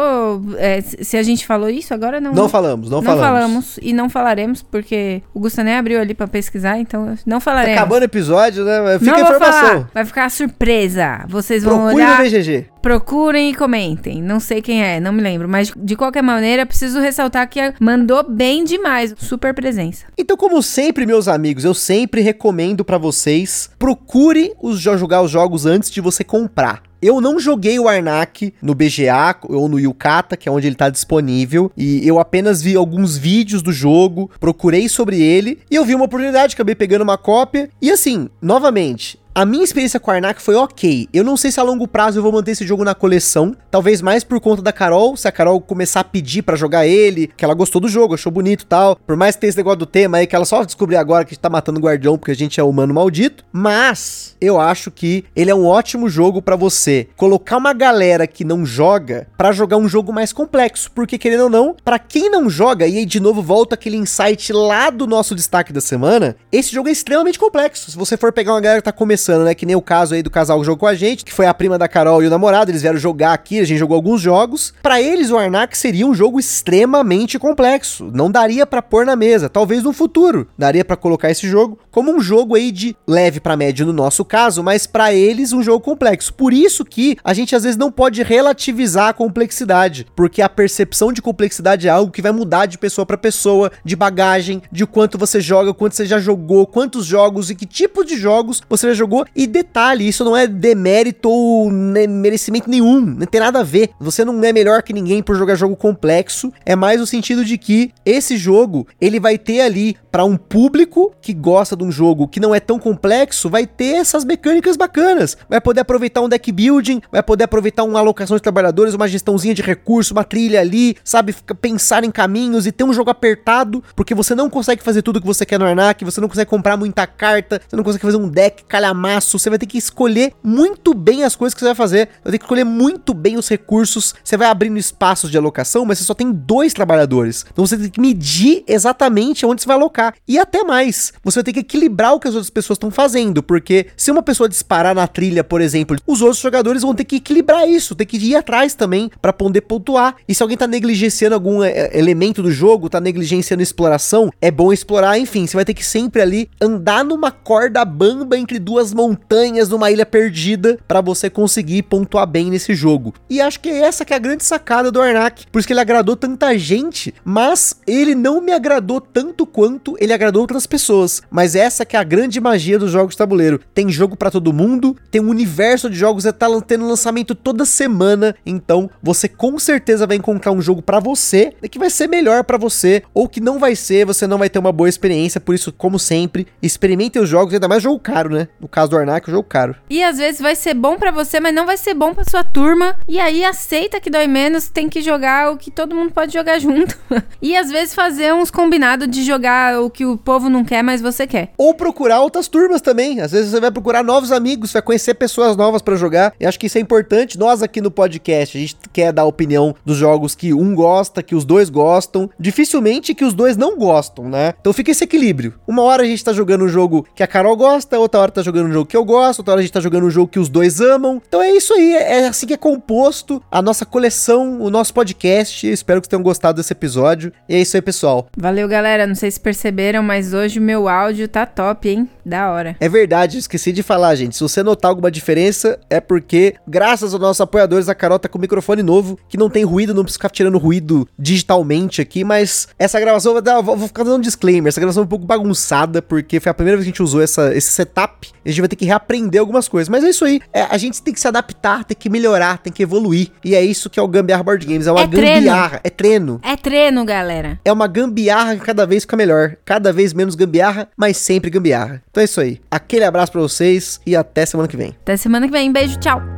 é, 0.57 0.81
se 0.81 1.17
a 1.17 1.23
gente 1.23 1.45
falou 1.45 1.69
isso 1.69 1.93
agora, 1.93 2.19
não. 2.19 2.33
Não 2.33 2.49
falamos, 2.49 2.89
não, 2.89 3.01
não 3.01 3.03
falamos. 3.03 3.27
falamos 3.27 3.79
e 3.81 3.93
não 3.93 4.09
falaremos, 4.09 4.61
porque 4.63 5.21
o 5.33 5.39
Gustavo 5.39 5.65
nem 5.65 5.75
abriu 5.75 5.99
ali 5.99 6.13
pra 6.13 6.27
pesquisar, 6.27 6.79
então 6.79 7.15
não 7.25 7.39
falaremos. 7.39 7.75
Tá 7.75 7.81
acabando 7.81 8.01
o 8.01 8.05
episódio, 8.05 8.63
né? 8.63 8.99
Fica 8.99 9.11
não 9.11 9.17
a 9.17 9.21
informação. 9.21 9.69
Falar. 9.69 9.89
Vai 9.93 10.05
ficar 10.05 10.31
surpresa. 10.31 11.25
Vocês 11.27 11.63
vão 11.63 11.77
Procure 11.77 11.95
olhar. 11.95 12.17
no 12.17 12.23
BGG. 12.23 12.65
Procurem 12.81 13.49
e 13.49 13.55
comentem. 13.55 14.21
Não 14.21 14.39
sei 14.39 14.61
quem 14.61 14.81
é, 14.83 14.99
não 14.99 15.11
me 15.11 15.21
lembro. 15.21 15.49
Mas 15.49 15.73
de 15.75 15.95
qualquer 15.95 16.21
maneira, 16.23 16.65
preciso 16.65 16.99
ressaltar 16.99 17.47
que 17.49 17.59
mandou 17.79 18.23
bem 18.23 18.63
demais. 18.63 19.13
Super 19.17 19.53
presença. 19.53 20.05
Então, 20.17 20.37
como 20.37 20.61
sempre, 20.63 21.05
meus 21.05 21.27
amigos, 21.27 21.65
eu 21.65 21.73
sempre 21.73 22.21
recomendo 22.21 22.85
para 22.85 22.97
vocês: 22.97 23.69
procure 23.77 24.53
os, 24.61 24.79
jogar 24.79 25.21
os 25.21 25.31
jogos 25.31 25.65
antes 25.65 25.91
de 25.91 25.99
você 25.99 26.23
comprar. 26.23 26.86
Eu 27.01 27.21
não 27.21 27.39
joguei 27.39 27.79
o 27.79 27.87
Arnak 27.87 28.53
no 28.61 28.73
BGA 28.73 29.35
ou 29.43 29.67
no 29.67 29.79
Yukata, 29.79 30.35
que 30.35 30.49
é 30.49 30.51
onde 30.51 30.67
ele 30.67 30.75
tá 30.75 30.89
disponível, 30.89 31.71
e 31.77 32.07
eu 32.07 32.19
apenas 32.19 32.61
vi 32.61 32.75
alguns 32.75 33.17
vídeos 33.17 33.61
do 33.61 33.71
jogo, 33.71 34.31
procurei 34.39 34.89
sobre 34.89 35.21
ele, 35.21 35.59
e 35.69 35.75
eu 35.75 35.85
vi 35.85 35.93
uma 35.93 36.05
oportunidade, 36.05 36.55
acabei 36.55 36.75
pegando 36.75 37.03
uma 37.03 37.17
cópia. 37.17 37.69
E 37.81 37.91
assim, 37.91 38.29
novamente, 38.41 39.19
a 39.37 39.45
minha 39.45 39.63
experiência 39.63 39.99
com 39.99 40.09
o 40.09 40.13
Arnak 40.15 40.41
foi 40.41 40.55
ok. 40.55 41.07
Eu 41.13 41.23
não 41.23 41.37
sei 41.37 41.51
se 41.51 41.59
a 41.59 41.63
longo 41.63 41.87
prazo 41.87 42.17
eu 42.17 42.23
vou 42.23 42.31
manter 42.31 42.53
esse 42.53 42.65
jogo 42.65 42.83
na 42.83 42.95
coleção. 42.95 43.55
Talvez 43.69 44.01
mais 44.01 44.23
por 44.23 44.39
conta 44.39 44.63
da 44.63 44.73
Carol. 44.73 45.15
Se 45.15 45.27
a 45.27 45.31
Carol 45.31 45.61
começar 45.61 45.99
a 45.99 46.03
pedir 46.03 46.41
para 46.41 46.55
jogar 46.55 46.87
ele, 46.87 47.27
que 47.37 47.45
ela 47.45 47.53
gostou 47.53 47.79
do 47.79 47.87
jogo, 47.87 48.15
achou 48.15 48.31
bonito 48.31 48.63
e 48.63 48.65
tal. 48.65 48.95
Por 48.95 49.15
mais 49.15 49.35
que 49.35 49.41
tenha 49.41 49.49
esse 49.49 49.57
negócio 49.59 49.77
do 49.77 49.85
tema 49.85 50.17
aí, 50.17 50.25
que 50.25 50.35
ela 50.35 50.43
só 50.43 50.63
descobriu 50.63 50.97
agora 50.97 51.23
que 51.23 51.29
a 51.29 51.33
gente 51.35 51.41
tá 51.41 51.51
matando 51.51 51.79
o 51.79 51.83
guardião 51.83 52.17
porque 52.17 52.31
a 52.31 52.35
gente 52.35 52.59
é 52.59 52.63
humano 52.63 52.95
maldito. 52.95 53.45
Mas 53.51 54.35
eu 54.41 54.59
acho 54.59 54.89
que 54.89 55.23
ele 55.35 55.51
é 55.51 55.55
um 55.55 55.67
ótimo 55.67 56.09
jogo 56.09 56.41
para 56.41 56.55
você 56.55 57.07
colocar 57.15 57.57
uma 57.57 57.73
galera 57.73 58.25
que 58.25 58.43
não 58.43 58.65
joga 58.65 59.27
para 59.37 59.51
jogar 59.51 59.77
um 59.77 59.87
jogo 59.87 60.11
mais 60.11 60.33
complexo. 60.33 60.89
Porque 60.95 61.15
querendo 61.15 61.43
ou 61.43 61.49
não, 61.51 61.75
para 61.85 61.99
quem 61.99 62.27
não 62.27 62.49
joga, 62.49 62.87
e 62.87 62.97
aí 62.97 63.05
de 63.05 63.19
novo 63.19 63.43
volta 63.43 63.75
aquele 63.75 63.97
insight 63.97 64.51
lá 64.51 64.89
do 64.89 65.05
nosso 65.05 65.35
destaque 65.35 65.71
da 65.71 65.79
semana, 65.79 66.35
esse 66.51 66.73
jogo 66.73 66.89
é 66.89 66.91
extremamente 66.91 67.37
complexo. 67.37 67.91
Se 67.91 67.95
você 67.95 68.17
for 68.17 68.33
pegar 68.33 68.53
uma 68.53 68.61
galera 68.61 68.81
que 68.81 68.85
tá 68.85 68.91
começando 68.91 69.26
conversando, 69.27 69.43
né? 69.43 69.53
Que 69.53 69.65
nem 69.65 69.75
o 69.75 69.81
caso 69.81 70.13
aí 70.13 70.23
do 70.23 70.29
casal 70.29 70.59
que 70.59 70.65
jogou 70.65 70.77
com 70.77 70.87
a 70.87 70.95
gente, 70.95 71.25
que 71.25 71.33
foi 71.33 71.45
a 71.45 71.53
prima 71.53 71.77
da 71.77 71.87
Carol 71.87 72.23
e 72.23 72.27
o 72.27 72.29
namorado, 72.29 72.71
eles 72.71 72.81
vieram 72.81 72.97
jogar 72.97 73.33
aqui, 73.33 73.59
a 73.59 73.65
gente 73.65 73.77
jogou 73.77 73.95
alguns 73.95 74.21
jogos. 74.21 74.73
Para 74.81 75.01
eles, 75.01 75.29
o 75.29 75.37
Arnak 75.37 75.77
seria 75.77 76.07
um 76.07 76.13
jogo 76.13 76.39
extremamente 76.39 77.37
complexo. 77.37 78.09
Não 78.13 78.31
daria 78.31 78.65
para 78.65 78.81
pôr 78.81 79.05
na 79.05 79.15
mesa. 79.15 79.49
Talvez 79.49 79.83
no 79.83 79.91
futuro 79.91 80.47
daria 80.57 80.85
para 80.85 80.95
colocar 80.95 81.29
esse 81.29 81.47
jogo 81.47 81.77
como 81.91 82.11
um 82.11 82.21
jogo 82.21 82.55
aí 82.55 82.71
de 82.71 82.95
leve 83.07 83.39
para 83.39 83.57
médio 83.57 83.85
no 83.85 83.93
nosso 83.93 84.23
caso, 84.23 84.63
mas 84.63 84.85
para 84.85 85.13
eles 85.13 85.51
um 85.51 85.63
jogo 85.63 85.83
complexo. 85.83 86.33
Por 86.33 86.53
isso 86.53 86.85
que 86.85 87.17
a 87.23 87.33
gente 87.33 87.55
às 87.55 87.63
vezes 87.63 87.77
não 87.77 87.91
pode 87.91 88.21
relativizar 88.23 89.09
a 89.09 89.13
complexidade, 89.13 90.05
porque 90.15 90.41
a 90.41 90.49
percepção 90.49 91.11
de 91.11 91.21
complexidade 91.21 91.87
é 91.87 91.89
algo 91.89 92.11
que 92.11 92.21
vai 92.21 92.31
mudar 92.31 92.65
de 92.65 92.77
pessoa 92.77 93.05
para 93.05 93.17
pessoa, 93.17 93.71
de 93.83 93.95
bagagem, 93.95 94.61
de 94.71 94.85
quanto 94.85 95.17
você 95.17 95.41
joga, 95.41 95.73
quanto 95.73 95.95
você 95.95 96.05
já 96.05 96.19
jogou, 96.19 96.67
quantos 96.67 97.05
jogos 97.05 97.49
e 97.49 97.55
que 97.55 97.65
tipo 97.65 98.03
de 98.03 98.15
jogos 98.17 98.61
você 98.69 98.89
já 98.89 98.93
jogou. 98.93 99.16
E 99.35 99.47
detalhe, 99.47 100.07
isso 100.07 100.23
não 100.23 100.35
é 100.35 100.47
demérito 100.47 101.29
ou 101.29 101.69
merecimento 101.69 102.69
nenhum, 102.69 102.99
não 102.99 103.25
tem 103.25 103.41
nada 103.41 103.59
a 103.59 103.63
ver. 103.63 103.89
Você 103.99 104.23
não 104.25 104.43
é 104.43 104.51
melhor 104.51 104.83
que 104.83 104.93
ninguém 104.93 105.21
por 105.23 105.35
jogar 105.35 105.55
jogo 105.55 105.75
complexo, 105.75 106.51
é 106.65 106.75
mais 106.75 107.01
o 107.01 107.07
sentido 107.07 107.43
de 107.43 107.57
que 107.57 107.91
esse 108.05 108.37
jogo, 108.37 108.87
ele 108.99 109.19
vai 109.19 109.37
ter 109.37 109.61
ali 109.61 109.95
para 110.11 110.25
um 110.25 110.37
público 110.37 111.13
que 111.21 111.33
gosta 111.33 111.75
de 111.75 111.83
um 111.83 111.91
jogo 111.91 112.27
que 112.27 112.39
não 112.39 112.53
é 112.53 112.59
tão 112.59 112.79
complexo, 112.79 113.49
vai 113.49 113.65
ter 113.65 113.95
essas 113.95 114.25
mecânicas 114.25 114.75
bacanas. 114.75 115.37
Vai 115.49 115.61
poder 115.61 115.81
aproveitar 115.81 116.21
um 116.21 116.29
deck 116.29 116.51
building, 116.51 117.01
vai 117.11 117.21
poder 117.21 117.43
aproveitar 117.43 117.83
uma 117.83 117.99
alocação 117.99 118.35
de 118.35 118.41
trabalhadores, 118.41 118.93
uma 118.93 119.07
gestãozinha 119.07 119.53
de 119.53 119.61
recursos, 119.61 120.11
uma 120.11 120.23
trilha 120.23 120.59
ali, 120.59 120.95
sabe, 121.03 121.33
pensar 121.61 122.03
em 122.03 122.11
caminhos 122.11 122.65
e 122.65 122.71
ter 122.71 122.83
um 122.83 122.93
jogo 122.93 123.09
apertado, 123.09 123.83
porque 123.95 124.15
você 124.15 124.33
não 124.33 124.49
consegue 124.49 124.83
fazer 124.83 125.01
tudo 125.01 125.21
que 125.21 125.27
você 125.27 125.45
quer 125.45 125.59
no 125.59 125.65
Arnak, 125.65 126.03
você 126.03 126.19
não 126.19 126.27
consegue 126.27 126.49
comprar 126.49 126.77
muita 126.77 127.05
carta, 127.05 127.61
você 127.67 127.75
não 127.75 127.83
consegue 127.83 128.05
fazer 128.05 128.17
um 128.17 128.27
deck 128.27 128.63
calhamaço, 128.65 128.96
você 129.31 129.49
vai 129.49 129.59
ter 129.59 129.65
que 129.65 129.77
escolher 129.77 130.33
muito 130.43 130.93
bem 130.93 131.23
as 131.23 131.35
coisas 131.35 131.53
que 131.53 131.59
você 131.59 131.67
vai 131.67 131.75
fazer, 131.75 132.09
vai 132.23 132.31
ter 132.31 132.37
que 132.37 132.45
escolher 132.45 132.63
muito 132.63 133.13
bem 133.13 133.37
os 133.37 133.47
recursos, 133.49 134.15
você 134.23 134.37
vai 134.37 134.47
abrindo 134.47 134.77
espaços 134.77 135.31
de 135.31 135.37
alocação, 135.37 135.85
mas 135.85 135.99
você 135.99 136.03
só 136.05 136.13
tem 136.13 136.31
dois 136.31 136.73
trabalhadores, 136.73 137.45
então 137.51 137.65
você 137.65 137.77
tem 137.77 137.89
que 137.89 137.99
medir 137.99 138.63
exatamente 138.67 139.45
onde 139.45 139.61
você 139.61 139.67
vai 139.67 139.77
alocar, 139.77 140.13
e 140.27 140.37
até 140.37 140.63
mais, 140.63 141.13
você 141.23 141.39
vai 141.39 141.43
ter 141.43 141.53
que 141.53 141.59
equilibrar 141.59 142.13
o 142.13 142.19
que 142.19 142.27
as 142.27 142.33
outras 142.33 142.49
pessoas 142.49 142.77
estão 142.77 142.91
fazendo, 142.91 143.41
porque 143.43 143.87
se 143.95 144.11
uma 144.11 144.23
pessoa 144.23 144.49
disparar 144.49 144.95
na 144.95 145.07
trilha, 145.07 145.43
por 145.43 145.61
exemplo, 145.61 145.97
os 146.05 146.21
outros 146.21 146.41
jogadores 146.41 146.81
vão 146.81 146.95
ter 146.95 147.05
que 147.05 147.17
equilibrar 147.17 147.67
isso, 147.67 147.95
ter 147.95 148.05
que 148.05 148.17
ir 148.17 148.35
atrás 148.35 148.73
também 148.73 149.09
para 149.21 149.33
poder 149.33 149.61
pontuar, 149.61 150.15
e 150.27 150.35
se 150.35 150.41
alguém 150.43 150.57
tá 150.57 150.67
negligenciando 150.67 151.35
algum 151.35 151.63
é, 151.63 151.97
elemento 151.97 152.41
do 152.41 152.51
jogo, 152.51 152.89
tá 152.89 152.99
negligenciando 152.99 153.63
exploração, 153.63 154.31
é 154.41 154.51
bom 154.51 154.71
explorar, 154.71 155.17
enfim, 155.17 155.45
você 155.45 155.55
vai 155.55 155.65
ter 155.65 155.73
que 155.73 155.85
sempre 155.85 156.21
ali 156.21 156.49
andar 156.61 157.03
numa 157.03 157.31
corda 157.31 157.83
bamba 157.85 158.37
entre 158.37 158.59
duas 158.59 158.86
montanhas 158.93 159.69
numa 159.69 159.91
ilha 159.91 160.05
perdida 160.05 160.77
para 160.87 161.01
você 161.01 161.29
conseguir 161.29 161.83
pontuar 161.83 162.27
bem 162.27 162.49
nesse 162.49 162.73
jogo. 162.73 163.13
E 163.29 163.41
acho 163.41 163.59
que 163.59 163.69
é 163.69 163.79
essa 163.79 164.05
que 164.05 164.13
é 164.13 164.15
a 164.15 164.19
grande 164.19 164.43
sacada 164.43 164.91
do 164.91 165.01
Arnak, 165.01 165.45
por 165.51 165.59
isso 165.59 165.67
que 165.67 165.73
ele 165.73 165.79
agradou 165.79 166.15
tanta 166.15 166.57
gente, 166.57 167.13
mas 167.23 167.75
ele 167.85 168.15
não 168.15 168.41
me 168.41 168.51
agradou 168.51 168.99
tanto 169.01 169.45
quanto 169.45 169.95
ele 169.99 170.13
agradou 170.13 170.41
outras 170.41 170.67
pessoas. 170.67 171.21
Mas 171.29 171.55
essa 171.55 171.85
que 171.85 171.95
é 171.95 171.99
a 171.99 172.03
grande 172.03 172.39
magia 172.39 172.79
dos 172.79 172.91
jogos 172.91 173.13
de 173.13 173.17
tabuleiro. 173.17 173.59
Tem 173.73 173.89
jogo 173.89 174.15
para 174.15 174.31
todo 174.31 174.53
mundo, 174.53 174.95
tem 175.09 175.21
um 175.21 175.29
universo 175.29 175.89
de 175.89 175.95
jogos 175.95 176.23
que 176.25 176.33
tá 176.33 176.47
tendo 176.61 176.87
lançamento 176.87 177.35
toda 177.35 177.65
semana, 177.65 178.35
então 178.45 178.89
você 179.01 179.27
com 179.27 179.57
certeza 179.59 180.07
vai 180.07 180.17
encontrar 180.17 180.51
um 180.51 180.61
jogo 180.61 180.81
para 180.81 180.99
você 180.99 181.53
que 181.69 181.79
vai 181.79 181.89
ser 181.89 182.07
melhor 182.07 182.43
para 182.43 182.57
você 182.57 183.03
ou 183.13 183.27
que 183.27 183.41
não 183.41 183.59
vai 183.59 183.75
ser, 183.75 184.05
você 184.05 184.25
não 184.25 184.37
vai 184.37 184.49
ter 184.49 184.59
uma 184.59 184.71
boa 184.71 184.89
experiência, 184.89 185.39
por 185.39 185.53
isso, 185.53 185.71
como 185.71 185.99
sempre, 185.99 186.47
experimente 186.61 187.19
os 187.19 187.29
jogos, 187.29 187.53
ainda 187.53 187.67
mais 187.67 187.83
jogo 187.83 187.99
caro, 187.99 188.29
né? 188.29 188.47
No 188.59 188.67
caso 188.77 188.91
do 188.91 188.97
Arnak, 188.97 189.27
o 189.27 189.31
jogo 189.31 189.49
caro. 189.49 189.75
E 189.89 190.03
às 190.03 190.19
vezes 190.19 190.39
vai 190.39 190.55
ser 190.55 190.75
bom 190.75 190.97
para 190.97 191.09
você, 191.09 191.39
mas 191.39 191.51
não 191.51 191.65
vai 191.65 191.77
ser 191.77 191.95
bom 191.95 192.13
para 192.13 192.23
sua 192.29 192.43
turma. 192.43 192.95
E 193.07 193.19
aí 193.19 193.43
aceita 193.43 193.99
que 193.99 194.07
dói 194.07 194.27
menos, 194.27 194.69
tem 194.69 194.87
que 194.87 195.01
jogar 195.01 195.51
o 195.51 195.57
que 195.57 195.71
todo 195.71 195.95
mundo 195.95 196.11
pode 196.11 196.31
jogar 196.31 196.59
junto. 196.61 196.95
e 197.41 197.57
às 197.57 197.71
vezes 197.71 197.95
fazer 197.95 198.35
uns 198.35 198.51
combinados 198.51 199.09
de 199.09 199.23
jogar 199.23 199.81
o 199.81 199.89
que 199.89 200.05
o 200.05 200.15
povo 200.15 200.47
não 200.47 200.63
quer, 200.63 200.83
mas 200.83 201.01
você 201.01 201.25
quer. 201.25 201.53
Ou 201.57 201.73
procurar 201.73 202.21
outras 202.21 202.47
turmas 202.47 202.79
também. 202.79 203.19
Às 203.19 203.31
vezes 203.31 203.49
você 203.49 203.59
vai 203.59 203.71
procurar 203.71 204.03
novos 204.03 204.31
amigos, 204.31 204.71
vai 204.71 204.81
conhecer 204.83 205.15
pessoas 205.15 205.57
novas 205.57 205.81
para 205.81 205.95
jogar. 205.95 206.35
E 206.39 206.45
acho 206.45 206.59
que 206.59 206.67
isso 206.67 206.77
é 206.77 206.81
importante. 206.81 207.39
Nós 207.39 207.63
aqui 207.63 207.81
no 207.81 207.89
podcast, 207.89 208.55
a 208.55 208.61
gente 208.61 208.77
quer 208.93 209.11
dar 209.11 209.25
opinião 209.25 209.73
dos 209.83 209.97
jogos 209.97 210.35
que 210.35 210.53
um 210.53 210.75
gosta, 210.75 211.23
que 211.23 211.33
os 211.33 211.45
dois 211.45 211.71
gostam. 211.71 212.29
Dificilmente 212.39 213.15
que 213.15 213.25
os 213.25 213.33
dois 213.33 213.57
não 213.57 213.75
gostam, 213.75 214.29
né? 214.29 214.53
Então 214.61 214.71
fica 214.71 214.91
esse 214.91 215.03
equilíbrio. 215.03 215.55
Uma 215.67 215.81
hora 215.81 216.03
a 216.03 216.05
gente 216.05 216.23
tá 216.23 216.31
jogando 216.31 216.65
um 216.65 216.69
jogo 216.69 217.07
que 217.15 217.23
a 217.23 217.27
Carol 217.27 217.57
gosta, 217.57 217.97
outra 217.97 218.21
hora 218.21 218.31
tá 218.31 218.43
jogando 218.43 218.66
um 218.69 218.73
jogo 218.73 218.85
que 218.85 218.97
eu 218.97 219.05
gosto, 219.05 219.39
outra 219.39 219.53
hora 219.53 219.59
a 219.59 219.63
gente 219.63 219.73
tá 219.73 219.79
jogando 219.79 220.05
um 220.05 220.09
jogo 220.09 220.27
que 220.27 220.39
os 220.39 220.49
dois 220.49 220.81
amam. 220.81 221.21
Então 221.27 221.41
é 221.41 221.51
isso 221.51 221.73
aí, 221.73 221.95
é 221.95 222.27
assim 222.27 222.47
que 222.47 222.53
é 222.53 222.57
composto 222.57 223.41
a 223.51 223.61
nossa 223.61 223.85
coleção, 223.85 224.61
o 224.61 224.69
nosso 224.69 224.93
podcast. 224.93 225.65
Eu 225.65 225.73
espero 225.73 226.01
que 226.01 226.05
vocês 226.05 226.11
tenham 226.11 226.23
gostado 226.23 226.57
desse 226.57 226.73
episódio. 226.73 227.31
E 227.47 227.55
é 227.55 227.59
isso 227.59 227.75
aí, 227.75 227.81
pessoal. 227.81 228.27
Valeu, 228.37 228.67
galera. 228.67 229.07
Não 229.07 229.15
sei 229.15 229.31
se 229.31 229.39
perceberam, 229.39 230.03
mas 230.03 230.33
hoje 230.33 230.59
o 230.59 230.61
meu 230.61 230.87
áudio 230.87 231.27
tá 231.27 231.45
top, 231.45 231.89
hein? 231.89 232.09
Da 232.25 232.51
hora. 232.51 232.75
É 232.79 232.89
verdade, 232.89 233.37
esqueci 233.37 233.71
de 233.71 233.81
falar, 233.81 234.15
gente. 234.15 234.35
Se 234.35 234.43
você 234.43 234.61
notar 234.61 234.89
alguma 234.89 235.09
diferença, 235.09 235.79
é 235.89 235.99
porque, 235.99 236.55
graças 236.67 237.13
aos 237.13 237.21
nossos 237.21 237.41
apoiadores, 237.41 237.89
a 237.89 237.95
Carol 237.95 238.19
tá 238.19 238.27
com 238.27 238.37
um 238.37 238.41
microfone 238.41 238.83
novo, 238.83 239.17
que 239.29 239.37
não 239.37 239.49
tem 239.49 239.63
ruído, 239.63 239.93
não 239.93 240.03
precisa 240.03 240.19
ficar 240.19 240.29
tirando 240.29 240.57
ruído 240.57 241.07
digitalmente 241.17 242.01
aqui, 242.01 242.23
mas 242.23 242.67
essa 242.77 242.99
gravação, 242.99 243.33
vou, 243.33 243.41
dar, 243.41 243.61
vou 243.61 243.87
ficar 243.87 244.03
dando 244.03 244.17
um 244.17 244.21
disclaimer, 244.21 244.69
essa 244.69 244.79
gravação 244.79 245.03
é 245.03 245.05
um 245.05 245.09
pouco 245.09 245.25
bagunçada, 245.25 246.01
porque 246.01 246.39
foi 246.39 246.49
a 246.49 246.53
primeira 246.53 246.77
vez 246.77 246.85
que 246.85 246.89
a 246.89 246.93
gente 246.93 247.03
usou 247.03 247.21
essa, 247.21 247.55
esse 247.55 247.71
setup, 247.71 248.29
a 248.45 248.49
gente 248.49 248.56
vai 248.61 248.67
ter 248.67 248.75
que 248.75 248.85
reaprender 248.85 249.39
algumas 249.39 249.67
coisas, 249.67 249.89
mas 249.89 250.03
é 250.03 250.09
isso 250.09 250.25
aí, 250.25 250.39
é, 250.53 250.63
a 250.63 250.77
gente 250.77 251.01
tem 251.01 251.13
que 251.13 251.19
se 251.19 251.27
adaptar, 251.27 251.83
tem 251.83 251.95
que 251.97 252.09
melhorar, 252.09 252.57
tem 252.57 252.71
que 252.71 252.83
evoluir, 252.83 253.29
e 253.43 253.55
é 253.55 253.61
isso 253.63 253.89
que 253.89 253.99
é 253.99 254.03
o 254.03 254.07
Gambiarra 254.07 254.43
Board 254.43 254.65
Games, 254.65 254.87
é 254.87 254.91
uma 254.91 255.01
É 255.01 255.07
treino. 255.07 255.35
gambiarra, 255.35 255.79
é 255.83 255.89
treino. 255.89 256.39
É 256.43 256.55
treino, 256.55 257.05
galera. 257.05 257.59
É 257.63 257.71
uma 257.71 257.87
gambiarra 257.87 258.55
que 258.55 258.61
cada 258.61 258.85
vez 258.85 259.03
fica 259.03 259.15
melhor. 259.17 259.55
Cada 259.65 259.91
vez 259.93 260.13
menos 260.13 260.35
gambiarra, 260.35 260.87
mas 260.95 261.17
sempre 261.17 261.49
gambiarra. 261.49 262.01
Então 262.11 262.21
é 262.21 262.25
isso 262.25 262.39
aí. 262.41 262.59
Aquele 262.69 263.03
abraço 263.05 263.31
pra 263.31 263.41
vocês 263.41 263.99
e 264.05 264.15
até 264.15 264.45
semana 264.45 264.67
que 264.67 264.77
vem. 264.77 264.95
Até 265.01 265.17
semana 265.17 265.45
que 265.45 265.51
vem. 265.51 265.71
Beijo, 265.71 265.97
tchau. 265.99 266.36